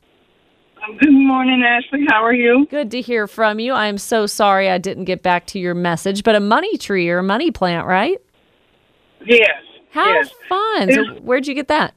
Good 0.99 1.11
morning, 1.11 1.63
Ashley. 1.65 2.05
How 2.07 2.23
are 2.23 2.33
you? 2.33 2.67
Good 2.69 2.91
to 2.91 3.01
hear 3.01 3.27
from 3.27 3.59
you. 3.59 3.73
I'm 3.73 3.97
so 3.97 4.27
sorry 4.27 4.69
I 4.69 4.77
didn't 4.77 5.05
get 5.05 5.23
back 5.23 5.47
to 5.47 5.59
your 5.59 5.73
message, 5.73 6.23
but 6.23 6.35
a 6.35 6.39
money 6.39 6.77
tree 6.77 7.09
or 7.09 7.19
a 7.19 7.23
money 7.23 7.49
plant, 7.49 7.87
right? 7.87 8.21
Yes. 9.25 9.49
How 9.89 10.05
yes. 10.05 10.29
fun. 10.47 10.91
So 10.91 11.05
where'd 11.21 11.47
you 11.47 11.55
get 11.55 11.69
that? 11.69 11.95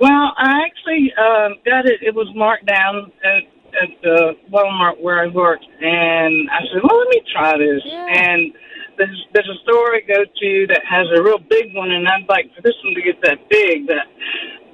Well, 0.00 0.32
I 0.36 0.62
actually 0.64 1.12
um, 1.18 1.56
got 1.64 1.86
it. 1.86 2.00
It 2.02 2.14
was 2.14 2.28
marked 2.34 2.66
down 2.66 3.12
at, 3.22 3.42
at 3.82 4.02
the 4.02 4.32
Walmart 4.50 5.00
where 5.00 5.22
I 5.22 5.26
worked, 5.26 5.66
and 5.80 6.48
I 6.50 6.60
said, 6.72 6.82
"Well, 6.82 6.98
let 6.98 7.08
me 7.08 7.22
try 7.32 7.58
this." 7.58 7.82
Yeah. 7.84 8.06
And 8.08 8.52
there's 8.96 9.26
there's 9.34 9.48
a 9.48 9.62
store 9.62 9.94
I 9.94 10.00
go 10.00 10.24
to 10.24 10.66
that 10.68 10.82
has 10.88 11.06
a 11.16 11.22
real 11.22 11.38
big 11.38 11.74
one, 11.74 11.90
and 11.90 12.06
I'd 12.08 12.28
like 12.28 12.54
for 12.54 12.62
this 12.62 12.74
one 12.84 12.94
to 12.94 13.02
get 13.02 13.20
that 13.22 13.48
big. 13.48 13.86
That 13.88 14.06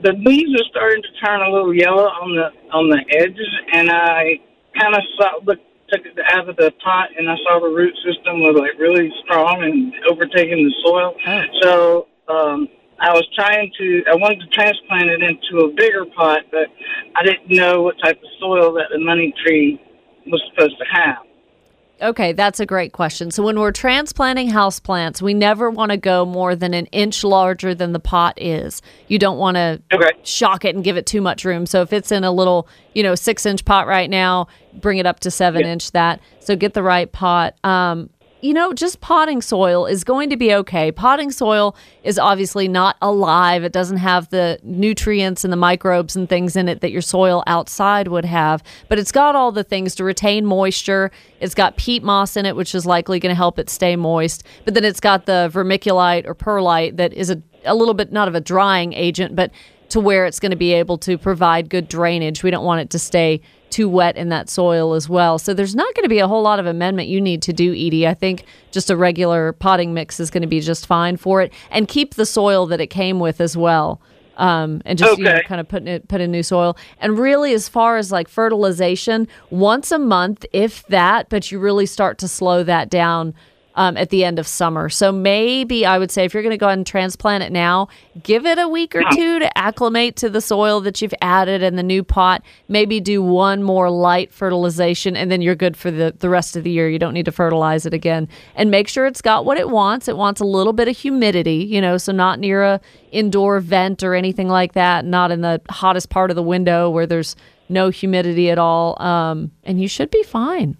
the 0.04 0.12
leaves 0.12 0.52
are 0.60 0.68
starting 0.70 1.02
to 1.02 1.12
turn 1.24 1.40
a 1.40 1.50
little 1.50 1.74
yellow 1.74 2.04
on 2.04 2.36
the 2.36 2.48
on 2.70 2.90
the 2.90 3.00
edges, 3.16 3.48
and 3.72 3.90
I 3.90 4.38
kind 4.78 4.94
of 4.94 5.02
saw 5.16 5.40
look 5.44 5.58
took 5.88 6.04
it 6.04 6.18
out 6.32 6.48
of 6.48 6.56
the 6.56 6.72
pot, 6.84 7.08
and 7.16 7.28
I 7.28 7.36
saw 7.42 7.60
the 7.60 7.72
root 7.72 7.94
system 8.04 8.40
was 8.40 8.56
like 8.56 8.78
really 8.78 9.10
strong 9.24 9.64
and 9.64 9.92
overtaking 10.10 10.64
the 10.64 10.74
soil. 10.84 11.14
Oh. 11.26 11.42
So 11.60 12.08
um, 12.28 12.68
I 13.00 13.12
was 13.12 13.26
trying 13.34 13.70
to, 13.78 14.04
I 14.10 14.14
wanted 14.14 14.40
to 14.40 14.46
transplant 14.48 15.10
it 15.10 15.22
into 15.22 15.66
a 15.66 15.68
bigger 15.74 16.06
pot, 16.16 16.40
but 16.50 16.68
I 17.16 17.22
didn't 17.22 17.50
know 17.50 17.82
what 17.82 17.96
type 18.02 18.16
of 18.16 18.28
soil 18.40 18.72
that 18.74 18.88
the 18.92 18.98
money 18.98 19.34
tree 19.44 19.80
was 20.26 20.42
supposed 20.50 20.78
to 20.78 20.84
have. 20.90 21.24
Okay, 22.02 22.33
that's 22.33 22.59
a 22.59 22.66
great 22.66 22.92
question. 22.92 23.30
So 23.30 23.42
when 23.44 23.59
we're 23.59 23.70
transplanting 23.72 24.50
houseplants, 24.50 25.22
we 25.22 25.33
never 25.33 25.70
want 25.70 25.90
to 25.92 25.96
go 25.96 26.26
more 26.26 26.57
than 26.57 26.74
an 26.74 26.87
inch 26.87 27.22
larger 27.22 27.72
than 27.74 27.92
the 27.92 28.00
pot 28.00 28.35
is. 28.37 28.83
You 29.07 29.18
don't 29.18 29.38
want 29.38 29.57
to 29.57 29.80
Okay. 29.92 30.11
shock 30.24 30.64
it 30.64 30.74
and 30.74 30.83
give 30.83 30.96
it 30.96 31.07
too 31.07 31.20
much 31.20 31.44
room. 31.44 31.66
So 31.66 31.83
if 31.83 31.92
it's 31.92 32.11
in 32.11 32.24
a 32.24 32.33
little, 32.33 32.68
you 32.94 33.02
know, 33.04 33.14
six 33.14 33.46
inch 33.46 33.64
pot 33.64 33.87
right 33.87 34.11
now, 34.11 34.48
bring 34.74 34.98
it 34.98 35.07
up 35.07 35.20
to 35.20 35.30
seven 35.30 35.62
Yeah. 35.62 35.72
inch 35.72 35.92
that. 35.92 36.20
So 36.40 36.57
get 36.57 36.74
the 36.74 36.83
right 36.83 37.11
pot. 37.11 37.54
Um, 37.62 38.11
you 38.44 38.52
know, 38.52 38.74
just 38.74 39.00
potting 39.00 39.40
soil 39.40 39.87
is 39.87 40.04
going 40.04 40.28
to 40.28 40.37
be 40.37 40.52
okay. 40.52 40.92
Potting 40.92 41.30
soil 41.30 41.74
is 42.02 42.18
obviously 42.18 42.68
not 42.68 42.98
alive. 43.00 43.64
It 43.64 43.72
doesn't 43.72 43.96
have 43.96 44.28
the 44.28 44.59
nutrients 44.62 45.44
and 45.44 45.52
the 45.52 45.57
microbes 45.57 46.14
and 46.14 46.28
things 46.28 46.54
in 46.54 46.68
it 46.68 46.83
that 46.83 46.90
your 46.90 47.00
soil 47.00 47.42
outside 47.46 48.09
would 48.09 48.26
have, 48.26 48.62
but 48.90 48.98
it's 48.98 49.12
got 49.12 49.35
all 49.35 49.50
the 49.50 49.64
things 49.64 49.94
to 49.94 50.04
retain 50.04 50.44
moisture. 50.44 51.11
It's 51.40 51.54
got 51.54 51.78
peat 51.78 52.02
moss 52.02 52.37
in 52.37 52.44
it, 52.44 52.54
which 52.54 52.74
is 52.74 52.85
likely 52.85 53.18
going 53.18 53.30
to 53.30 53.35
help 53.35 53.59
it 53.59 53.70
stay 53.70 53.96
moist. 53.96 54.44
But 54.66 54.74
then 54.74 54.85
it's 54.85 55.00
got 55.00 55.24
the 55.24 55.50
vermiculite 55.50 56.26
or 56.26 56.35
perlite 56.35 56.98
that 56.98 57.14
is 57.14 57.30
a, 57.30 57.42
a 57.64 57.74
little 57.74 57.94
bit 57.94 58.12
not 58.12 58.28
of 58.28 58.35
a 58.35 58.42
drying 58.42 58.92
agent, 58.92 59.35
but 59.35 59.52
to 59.94 60.00
where 60.00 60.26
it's 60.26 60.40
going 60.40 60.50
to 60.50 60.57
be 60.57 60.72
able 60.72 60.98
to 60.98 61.16
provide 61.16 61.70
good 61.70 61.87
drainage. 61.87 62.42
We 62.42 62.50
don't 62.50 62.64
want 62.64 62.80
it 62.80 62.90
to 62.90 62.98
stay 62.98 63.40
too 63.70 63.88
wet 63.88 64.16
in 64.16 64.28
that 64.30 64.50
soil 64.50 64.94
as 64.94 65.09
well. 65.09 65.38
So 65.38 65.54
there's 65.54 65.76
not 65.76 65.94
going 65.94 66.02
to 66.02 66.09
be 66.09 66.18
a 66.18 66.26
whole 66.26 66.42
lot 66.42 66.59
of 66.59 66.66
amendment 66.66 67.07
you 67.07 67.20
need 67.20 67.42
to 67.42 67.52
do, 67.52 67.70
Edie. 67.70 68.04
I 68.04 68.12
think 68.12 68.44
just 68.72 68.90
a 68.90 68.96
regular 68.96 69.52
potting 69.52 69.94
mix 69.94 70.18
is 70.18 70.33
going 70.33 70.42
to 70.42 70.48
be 70.48 70.59
just 70.59 70.87
fine 70.87 71.16
for 71.16 71.42
it, 71.42 71.52
and 71.70 71.87
keep 71.87 72.14
the 72.14 72.26
soil 72.26 72.66
that 72.66 72.80
it 72.80 72.88
came 72.88 73.20
with 73.20 73.40
as 73.40 73.57
well. 73.57 74.00
Um, 74.37 74.83
and 74.85 74.98
just 74.98 75.16
you 75.16 75.22
know, 75.22 75.38
kind 75.46 75.61
of 75.61 75.68
putting 75.68 75.87
it 75.87 76.09
put 76.09 76.20
in 76.20 76.33
new 76.33 76.42
soil. 76.42 76.76
And 76.98 77.16
really, 77.16 77.54
as 77.54 77.68
far 77.68 77.96
as 77.96 78.11
like 78.11 78.26
fertilization, 78.26 79.28
once 79.50 79.92
a 79.92 79.98
month, 80.00 80.44
if 80.52 80.85
that, 80.88 81.28
but 81.28 81.52
you 81.52 81.61
really 81.61 81.87
start 81.87 82.18
to 82.18 82.26
slow 82.26 82.64
that 82.64 82.90
down 82.90 83.33
um, 83.74 83.96
at 83.96 84.10
the 84.10 84.24
end 84.24 84.38
of 84.38 84.46
summer. 84.46 84.88
So 84.88 85.10
maybe 85.10 85.84
I 85.84 85.98
would 85.98 86.10
say 86.10 86.24
if 86.24 86.34
you're 86.34 86.42
going 86.42 86.52
to 86.52 86.58
go 86.58 86.66
ahead 86.66 86.78
and 86.78 86.87
transplant 86.87 87.42
it 87.42 87.52
now, 87.52 87.88
give 88.22 88.46
it 88.46 88.58
a 88.58 88.68
week 88.68 88.94
or 88.94 89.02
two 89.12 89.38
to 89.40 89.58
acclimate 89.58 90.16
to 90.16 90.28
the 90.28 90.40
soil 90.40 90.80
that 90.82 91.02
you've 91.02 91.14
added 91.20 91.62
in 91.62 91.76
the 91.76 91.82
new 91.82 92.04
pot. 92.04 92.42
Maybe 92.68 93.00
do 93.00 93.22
one 93.22 93.62
more 93.62 93.90
light 93.90 94.32
fertilization, 94.32 95.16
and 95.16 95.30
then 95.30 95.42
you're 95.42 95.54
good 95.54 95.76
for 95.76 95.90
the, 95.90 96.14
the 96.18 96.28
rest 96.28 96.56
of 96.56 96.64
the 96.64 96.70
year. 96.70 96.88
You 96.88 96.98
don't 96.98 97.14
need 97.14 97.24
to 97.26 97.32
fertilize 97.32 97.87
it 97.87 97.94
again. 97.94 98.28
And 98.54 98.70
make 98.70 98.88
sure 98.88 99.06
it's 99.06 99.22
got 99.22 99.44
what 99.44 99.58
it 99.58 99.68
wants. 99.68 100.08
It 100.08 100.16
wants 100.16 100.40
a 100.40 100.44
little 100.44 100.72
bit 100.72 100.88
of 100.88 100.96
humidity, 100.96 101.64
you 101.64 101.80
know, 101.80 101.96
so 101.96 102.12
not 102.12 102.38
near 102.38 102.62
a 102.62 102.80
indoor 103.10 103.60
vent 103.60 104.02
or 104.02 104.14
anything 104.14 104.48
like 104.48 104.74
that, 104.74 105.04
not 105.04 105.30
in 105.30 105.40
the 105.40 105.60
hottest 105.70 106.10
part 106.10 106.30
of 106.30 106.37
the 106.37 106.42
window 106.42 106.90
where 106.90 107.06
there's 107.06 107.37
no 107.68 107.88
humidity 107.88 108.50
at 108.50 108.58
all. 108.58 109.00
Um, 109.02 109.50
and 109.64 109.80
you 109.80 109.88
should 109.88 110.10
be 110.10 110.22
fine. 110.22 110.76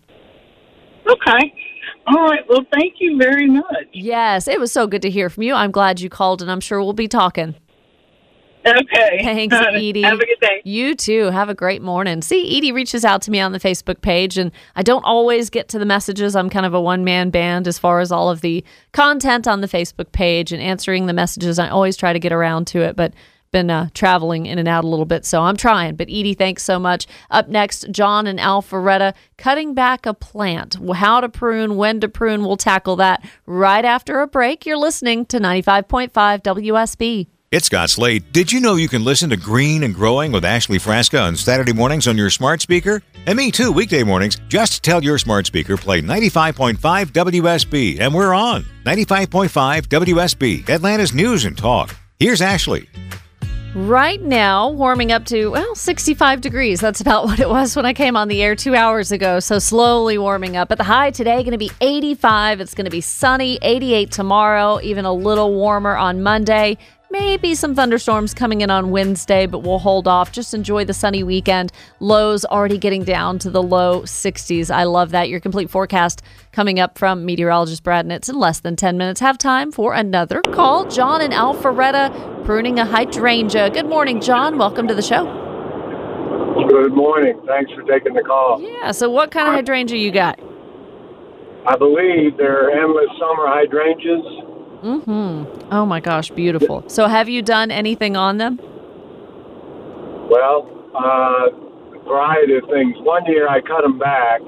Okay. 1.09 1.64
All 2.07 2.25
right. 2.25 2.47
Well, 2.49 2.67
thank 2.73 2.95
you 2.99 3.17
very 3.19 3.47
much. 3.47 3.89
Yes, 3.93 4.47
it 4.47 4.61
was 4.61 4.73
so 4.73 4.87
good 4.87 5.03
to 5.03 5.11
hear 5.11 5.31
from 5.31 5.45
you. 5.45 5.55
I'm 5.55 5.71
glad 5.71 6.01
you 6.01 6.11
called, 6.11 6.43
and 6.43 6.51
I'm 6.51 6.61
sure 6.61 6.83
we'll 6.83 6.93
be 6.93 7.09
talking. 7.09 7.55
Okay. 8.67 9.21
Thanks, 9.23 9.55
Edie. 9.55 10.03
Have 10.03 10.19
a 10.19 10.27
good 10.27 10.41
day. 10.41 10.63
You 10.65 10.95
too. 10.95 11.25
Have 11.25 11.49
a 11.49 11.55
great 11.55 11.83
morning. 11.83 12.23
See, 12.23 12.57
Edie 12.57 12.73
reaches 12.73 13.05
out 13.05 13.23
to 13.23 13.31
me 13.31 13.41
on 13.41 13.53
the 13.53 13.61
Facebook 13.61 14.01
page, 14.01 14.39
and 14.39 14.51
I 14.75 14.83
don't 14.83 15.05
always 15.05 15.51
get 15.51 15.69
to 15.69 15.79
the 15.79 15.85
messages. 15.85 16.35
I'm 16.35 16.49
kind 16.49 16.65
of 16.65 16.73
a 16.75 16.81
one 16.81 17.05
man 17.05 17.31
band 17.31 17.69
as 17.69 17.79
far 17.79 18.01
as 18.01 18.11
all 18.11 18.31
of 18.31 18.41
the 18.41 18.65
content 18.93 19.47
on 19.47 19.61
the 19.61 19.69
Facebook 19.69 20.13
page 20.13 20.53
and 20.53 20.63
answering 20.63 21.07
the 21.07 21.13
messages. 21.13 21.59
I 21.59 21.69
always 21.69 21.97
try 21.97 22.13
to 22.13 22.19
get 22.19 22.33
around 22.33 22.67
to 22.69 22.81
it, 22.81 22.97
but 22.97 23.13
been 23.55 23.71
uh, 23.71 23.89
traveling 23.95 24.47
in 24.47 24.59
and 24.59 24.67
out 24.67 24.83
a 24.83 24.89
little 24.89 25.07
bit, 25.07 25.25
so 25.25 25.41
I'm 25.41 25.57
trying. 25.57 25.95
But 25.95 26.09
Edie, 26.09 26.35
thanks 26.35 26.65
so 26.65 26.81
much. 26.81 27.07
Up 27.31 27.49
next, 27.49 27.89
John 27.93 28.27
and 28.27 28.41
Alpharetta 28.41 29.15
cutting 29.39 29.75
back 29.75 30.07
a 30.07 30.13
plant. 30.13 30.77
How 30.93 31.21
to 31.21 31.29
prune, 31.29 31.77
when 31.77 32.01
to 32.01 32.09
prune. 32.09 32.43
We'll 32.43 32.57
tackle 32.57 32.97
that 32.97 33.25
right 33.47 33.85
after 33.85 34.21
a 34.21 34.27
break. 34.27 34.67
You're 34.67 34.77
listening 34.77 35.25
to 35.27 35.39
95.5 35.39 36.11
WSB. 36.43 37.29
It's 37.53 37.67
Scott 37.67 37.91
Slade. 37.91 38.33
Did 38.33 38.51
you 38.51 38.59
know 38.59 38.75
you 38.75 38.89
can 38.89 39.05
listen 39.05 39.31
to 39.31 39.37
Green 39.37 39.85
and 39.85 39.95
Growing 39.95 40.33
with 40.33 40.45
Ashley 40.45 40.79
Frasca 40.79 41.23
on 41.23 41.37
Saturday 41.37 41.73
mornings 41.73 42.09
on 42.09 42.19
your 42.19 42.31
smart 42.31 42.61
speaker? 42.61 43.01
And 43.27 43.37
me 43.37 43.53
too, 43.53 43.71
weekday 43.71 44.03
mornings. 44.03 44.37
Just 44.49 44.83
tell 44.83 45.05
your 45.05 45.19
smart 45.19 45.47
speaker 45.47 45.77
play 45.77 46.03
95.5 46.03 46.77
WSB, 47.13 48.01
and 48.01 48.13
we're 48.13 48.35
on 48.35 48.65
95.5 48.85 49.87
WSB, 49.87 50.69
Atlanta's 50.69 51.15
news 51.15 51.45
and 51.45 51.57
talk. 51.57 51.95
Here's 52.19 52.43
Ashley. 52.43 52.89
Right 53.75 54.23
now, 54.23 54.71
warming 54.71 55.11
up 55.11 55.25
to, 55.27 55.49
well, 55.49 55.75
65 55.75 56.41
degrees. 56.41 56.79
That's 56.79 57.01
about 57.01 57.25
what 57.25 57.41
it 57.41 57.49
was 57.49 57.75
when 57.75 57.85
I 57.85 57.93
came 57.93 58.17
on 58.17 58.29
the 58.29 58.41
air 58.41 58.55
two 58.55 58.77
hours 58.77 59.11
ago. 59.11 59.41
So 59.41 59.59
slowly 59.59 60.17
warming 60.17 60.57
up. 60.57 60.69
But 60.69 60.79
the 60.79 60.85
high 60.85 61.11
today 61.11 61.43
going 61.43 61.51
to 61.51 61.59
be 61.59 61.73
85. 61.81 62.61
It's 62.61 62.73
going 62.73 62.85
to 62.85 62.91
be 62.91 63.01
sunny, 63.01 63.59
88 63.63 64.13
tomorrow, 64.13 64.81
even 64.81 65.05
a 65.05 65.13
little 65.13 65.53
warmer 65.53 65.97
on 65.97 66.23
Monday. 66.23 66.79
Maybe 67.15 67.55
some 67.55 67.77
thunderstorms 67.77 68.35
coming 68.35 68.61
in 68.61 68.71
on 68.71 68.91
Wednesday, 68.91 69.47
but 69.47 69.61
we'll 69.61 69.79
hold 69.79 70.09
off. 70.09 70.33
Just 70.33 70.53
enjoy 70.53 70.85
the 70.85 70.93
sunny 70.93 71.23
weekend. 71.23 71.71
Lows 72.01 72.45
already 72.45 72.77
getting 72.77 73.05
down 73.05 73.39
to 73.39 73.51
the 73.51 73.63
low 73.63 74.03
60s. 74.03 74.69
I 74.69 74.83
love 74.83 75.13
that. 75.13 75.29
Your 75.29 75.39
complete 75.39 75.71
forecast 75.71 76.23
coming 76.51 76.81
up 76.81 76.99
from 76.99 77.25
meteorologist 77.25 77.85
Brad 77.85 78.05
Nitz 78.05 78.29
in 78.29 78.35
less 78.35 78.59
than 78.59 78.75
10 78.75 78.99
minutes. 78.99 79.21
Have 79.21 79.39
time 79.39 79.71
for 79.71 79.95
another 79.95 80.41
call. 80.43 80.89
John 80.89 81.21
and 81.21 81.33
Alpharetta 81.33 82.45
pruning 82.45 82.81
a 82.81 82.85
hydrangea. 82.85 83.71
Good 83.71 83.87
morning, 83.87 84.21
John. 84.21 84.59
Welcome 84.59 84.89
to 84.89 84.95
the 84.95 85.01
show. 85.01 85.23
Good 86.69 86.95
morning. 86.95 87.41
Thanks 87.47 87.71
for 87.75 87.83
taking 87.83 88.15
the 88.15 88.23
call. 88.23 88.61
Yeah, 88.61 88.91
so 88.91 89.09
what 89.09 89.31
kind 89.31 89.47
of 89.47 89.55
hydrangea 89.55 89.99
you 89.99 90.11
got? 90.11 90.41
I 91.65 91.77
believe 91.77 92.37
they're 92.39 92.71
endless 92.71 93.07
summer 93.21 93.47
hydrangeas. 93.47 94.44
Mm-hmm. 94.85 95.73
Oh 95.73 95.87
my 95.87 96.01
gosh, 96.01 96.31
beautiful. 96.31 96.85
So 96.89 97.09
have 97.09 97.27
you 97.27 97.41
done 97.41 97.71
anything 97.71 98.17
on 98.17 98.37
them? 98.37 98.61
Well, 100.29 100.69
uh, 100.93 101.49
a 101.49 102.05
variety 102.05 102.57
of 102.61 102.69
things. 102.69 102.93
One 103.01 103.25
year 103.25 103.49
I 103.49 103.63
cut 103.65 103.81
them 103.81 103.99
back 103.99 104.41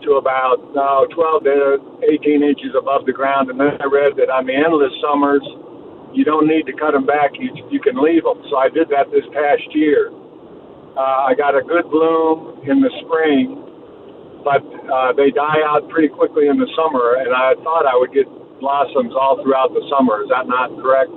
to 0.00 0.16
about 0.16 0.64
no, 0.72 1.04
12 1.12 1.44
to 1.44 1.78
18 2.08 2.42
inches 2.42 2.72
above 2.72 3.04
the 3.04 3.12
ground, 3.12 3.50
and 3.50 3.60
then 3.60 3.76
I 3.80 3.84
read 3.84 4.16
that 4.16 4.32
on 4.32 4.46
the 4.48 4.56
endless 4.56 4.96
summers, 5.04 5.44
you 6.16 6.24
don't 6.24 6.48
need 6.48 6.64
to 6.64 6.72
cut 6.72 6.92
them 6.96 7.04
back. 7.04 7.36
You, 7.36 7.52
you 7.68 7.80
can 7.80 8.00
leave 8.00 8.24
them. 8.24 8.40
So 8.48 8.56
I 8.56 8.72
did 8.72 8.88
that 8.88 9.12
this 9.12 9.28
past 9.36 9.68
year. 9.76 10.08
Uh, 10.96 11.28
I 11.28 11.36
got 11.36 11.52
a 11.52 11.60
good 11.60 11.84
bloom 11.92 12.64
in 12.64 12.80
the 12.80 12.90
spring, 13.04 13.60
but 14.40 14.64
uh, 14.88 15.12
they 15.12 15.30
die 15.30 15.60
out 15.68 15.84
pretty 15.92 16.08
quickly 16.08 16.48
in 16.48 16.56
the 16.56 16.66
summer, 16.72 17.20
and 17.20 17.30
I 17.36 17.54
thought 17.62 17.84
I 17.84 17.94
would 17.94 18.12
get 18.16 18.24
blossoms 18.60 19.12
all 19.18 19.42
throughout 19.42 19.72
the 19.72 19.82
summer. 19.90 20.22
Is 20.22 20.28
that 20.28 20.46
not 20.46 20.70
correct? 20.80 21.10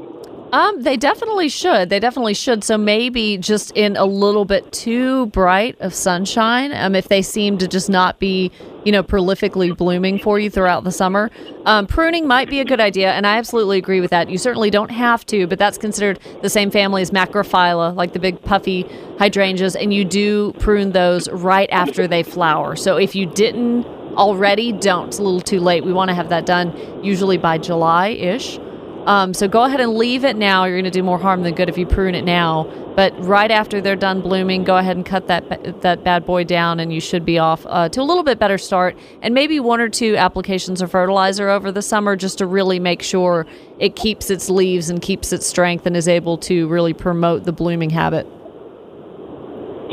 Um, 0.53 0.83
they 0.83 0.97
definitely 0.97 1.49
should. 1.49 1.89
They 1.89 1.99
definitely 1.99 2.35
should. 2.35 2.63
So 2.63 2.77
maybe 2.77 3.39
just 3.39 3.71
in 3.71 3.97
a 3.97 4.05
little 4.05 4.45
bit 4.45 4.71
too 4.71 5.25
bright 5.27 5.75
of 5.79 5.95
sunshine. 5.95 6.71
Um, 6.73 6.93
if 6.93 7.07
they 7.07 7.23
seem 7.23 7.57
to 7.57 7.67
just 7.67 7.89
not 7.89 8.19
be, 8.19 8.51
you 8.83 8.91
know, 8.91 9.01
prolifically 9.01 9.75
blooming 9.75 10.19
for 10.19 10.37
you 10.37 10.51
throughout 10.51 10.83
the 10.83 10.91
summer, 10.91 11.31
um, 11.65 11.87
pruning 11.87 12.27
might 12.27 12.51
be 12.51 12.59
a 12.59 12.65
good 12.65 12.79
idea. 12.79 13.13
And 13.13 13.25
I 13.25 13.37
absolutely 13.37 13.79
agree 13.79 13.99
with 13.99 14.11
that. 14.11 14.29
You 14.29 14.37
certainly 14.37 14.69
don't 14.69 14.91
have 14.91 15.25
to, 15.25 15.47
but 15.47 15.57
that's 15.57 15.79
considered 15.79 16.19
the 16.43 16.51
same 16.51 16.69
family 16.69 17.01
as 17.01 17.09
macrophylla, 17.09 17.95
like 17.95 18.13
the 18.13 18.19
big 18.19 18.39
puffy 18.43 18.83
hydrangeas, 19.17 19.75
and 19.75 19.91
you 19.91 20.05
do 20.05 20.53
prune 20.59 20.91
those 20.91 21.27
right 21.31 21.69
after 21.71 22.07
they 22.07 22.21
flower. 22.21 22.75
So 22.75 22.95
if 22.95 23.15
you 23.15 23.25
didn't 23.25 23.87
already, 24.15 24.71
don't. 24.71 25.07
It's 25.07 25.19
a 25.19 25.23
little 25.23 25.41
too 25.41 25.59
late. 25.59 25.83
We 25.83 25.93
want 25.93 26.09
to 26.09 26.15
have 26.15 26.29
that 26.29 26.45
done 26.45 27.03
usually 27.03 27.37
by 27.37 27.57
July 27.57 28.09
ish. 28.09 28.59
Um, 29.05 29.33
so 29.33 29.47
go 29.49 29.63
ahead 29.63 29.81
and 29.81 29.95
leave 29.95 30.23
it 30.23 30.37
now. 30.37 30.63
You're 30.63 30.75
going 30.75 30.85
to 30.85 30.91
do 30.91 31.03
more 31.03 31.19
harm 31.19 31.43
than 31.43 31.55
good 31.55 31.67
if 31.67 31.77
you 31.77 31.85
prune 31.85 32.15
it 32.15 32.23
now. 32.23 32.63
But 32.95 33.13
right 33.25 33.51
after 33.51 33.81
they're 33.81 33.95
done 33.95 34.21
blooming, 34.21 34.63
go 34.63 34.77
ahead 34.77 34.95
and 34.95 35.05
cut 35.05 35.27
that 35.27 35.81
that 35.81 36.03
bad 36.03 36.25
boy 36.25 36.43
down, 36.43 36.79
and 36.79 36.93
you 36.93 37.01
should 37.01 37.25
be 37.25 37.39
off 37.39 37.65
uh, 37.67 37.89
to 37.89 38.01
a 38.01 38.03
little 38.03 38.23
bit 38.23 38.39
better 38.39 38.57
start. 38.57 38.95
And 39.21 39.33
maybe 39.33 39.59
one 39.59 39.81
or 39.81 39.89
two 39.89 40.15
applications 40.15 40.81
of 40.81 40.91
fertilizer 40.91 41.49
over 41.49 41.71
the 41.71 41.81
summer 41.81 42.15
just 42.15 42.37
to 42.37 42.45
really 42.45 42.79
make 42.79 43.01
sure 43.01 43.45
it 43.79 43.95
keeps 43.95 44.29
its 44.29 44.49
leaves 44.49 44.89
and 44.89 45.01
keeps 45.01 45.33
its 45.33 45.47
strength 45.47 45.85
and 45.85 45.97
is 45.97 46.07
able 46.07 46.37
to 46.37 46.67
really 46.67 46.93
promote 46.93 47.43
the 47.43 47.51
blooming 47.51 47.89
habit. 47.89 48.25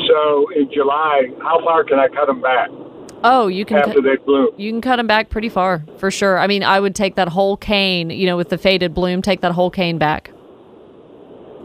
So 0.06 0.46
in 0.54 0.70
July, 0.72 1.22
how 1.42 1.64
far 1.64 1.84
can 1.84 1.98
I 1.98 2.08
cut 2.08 2.26
them 2.26 2.40
back? 2.40 2.68
Oh, 3.22 3.48
you 3.48 3.64
can 3.64 3.78
after 3.78 3.94
cut, 3.94 4.02
they 4.02 4.16
bloom. 4.16 4.48
You 4.56 4.70
can 4.70 4.80
cut 4.80 4.96
them 4.96 5.06
back 5.06 5.28
pretty 5.30 5.48
far 5.48 5.84
for 5.98 6.10
sure. 6.10 6.38
I 6.38 6.46
mean, 6.46 6.62
I 6.62 6.80
would 6.80 6.94
take 6.94 7.16
that 7.16 7.28
whole 7.28 7.56
cane, 7.56 8.10
you 8.10 8.26
know, 8.26 8.36
with 8.36 8.48
the 8.48 8.58
faded 8.58 8.94
bloom, 8.94 9.22
take 9.22 9.42
that 9.42 9.52
whole 9.52 9.70
cane 9.70 9.98
back. 9.98 10.30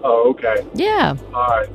Oh, 0.04 0.30
okay. 0.32 0.66
Yeah. 0.74 1.16
All 1.34 1.48
right. 1.48 1.70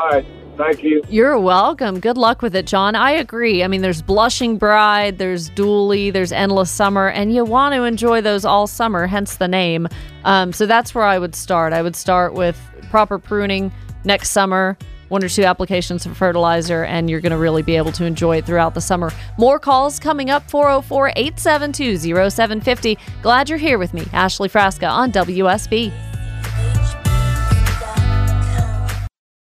All 0.00 0.08
right. 0.10 0.26
Thank 0.56 0.82
you. 0.82 1.02
You're 1.10 1.38
welcome. 1.38 2.00
Good 2.00 2.16
luck 2.16 2.40
with 2.40 2.56
it, 2.56 2.66
John. 2.66 2.94
I 2.94 3.10
agree. 3.10 3.62
I 3.62 3.68
mean, 3.68 3.82
there's 3.82 4.00
Blushing 4.00 4.56
Bride, 4.56 5.18
there's 5.18 5.50
Dooley, 5.50 6.08
there's 6.10 6.32
Endless 6.32 6.70
Summer, 6.70 7.08
and 7.08 7.34
you 7.34 7.44
want 7.44 7.74
to 7.74 7.82
enjoy 7.82 8.22
those 8.22 8.46
all 8.46 8.66
summer, 8.66 9.06
hence 9.06 9.36
the 9.36 9.48
name. 9.48 9.86
Um, 10.24 10.54
so 10.54 10.64
that's 10.64 10.94
where 10.94 11.04
I 11.04 11.18
would 11.18 11.34
start. 11.34 11.74
I 11.74 11.82
would 11.82 11.94
start 11.94 12.32
with 12.32 12.58
proper 12.90 13.18
pruning 13.18 13.70
next 14.04 14.30
summer, 14.30 14.78
one 15.08 15.24
or 15.24 15.28
two 15.28 15.44
applications 15.44 16.06
of 16.06 16.16
fertilizer, 16.16 16.84
and 16.84 17.08
you're 17.08 17.20
going 17.20 17.32
to 17.32 17.38
really 17.38 17.62
be 17.62 17.76
able 17.76 17.92
to 17.92 18.04
enjoy 18.04 18.38
it 18.38 18.46
throughout 18.46 18.74
the 18.74 18.80
summer. 18.80 19.10
More 19.38 19.58
calls 19.58 19.98
coming 19.98 20.30
up 20.30 20.50
404 20.50 21.12
872 21.16 21.98
0750. 22.30 22.98
Glad 23.22 23.48
you're 23.48 23.58
here 23.58 23.78
with 23.78 23.94
me, 23.94 24.06
Ashley 24.12 24.48
Frasca 24.48 24.90
on 24.90 25.12
WSB. 25.12 25.92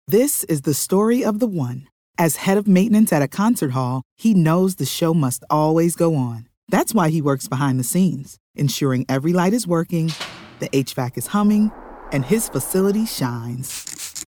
This 0.08 0.42
is 0.44 0.62
the 0.62 0.74
story 0.74 1.24
of 1.24 1.38
the 1.38 1.46
one. 1.46 1.86
As 2.18 2.36
head 2.36 2.58
of 2.58 2.66
maintenance 2.66 3.12
at 3.12 3.22
a 3.22 3.28
concert 3.28 3.70
hall, 3.70 4.02
he 4.16 4.34
knows 4.34 4.74
the 4.74 4.84
show 4.84 5.14
must 5.14 5.44
always 5.48 5.94
go 5.94 6.16
on. 6.16 6.48
That's 6.68 6.92
why 6.92 7.10
he 7.10 7.22
works 7.22 7.48
behind 7.48 7.78
the 7.78 7.84
scenes, 7.84 8.36
ensuring 8.54 9.06
every 9.08 9.32
light 9.32 9.52
is 9.52 9.66
working, 9.66 10.12
the 10.58 10.68
HVAC 10.68 11.16
is 11.16 11.28
humming, 11.28 11.70
and 12.12 12.24
his 12.24 12.48
facility 12.48 13.06
shines. 13.06 13.89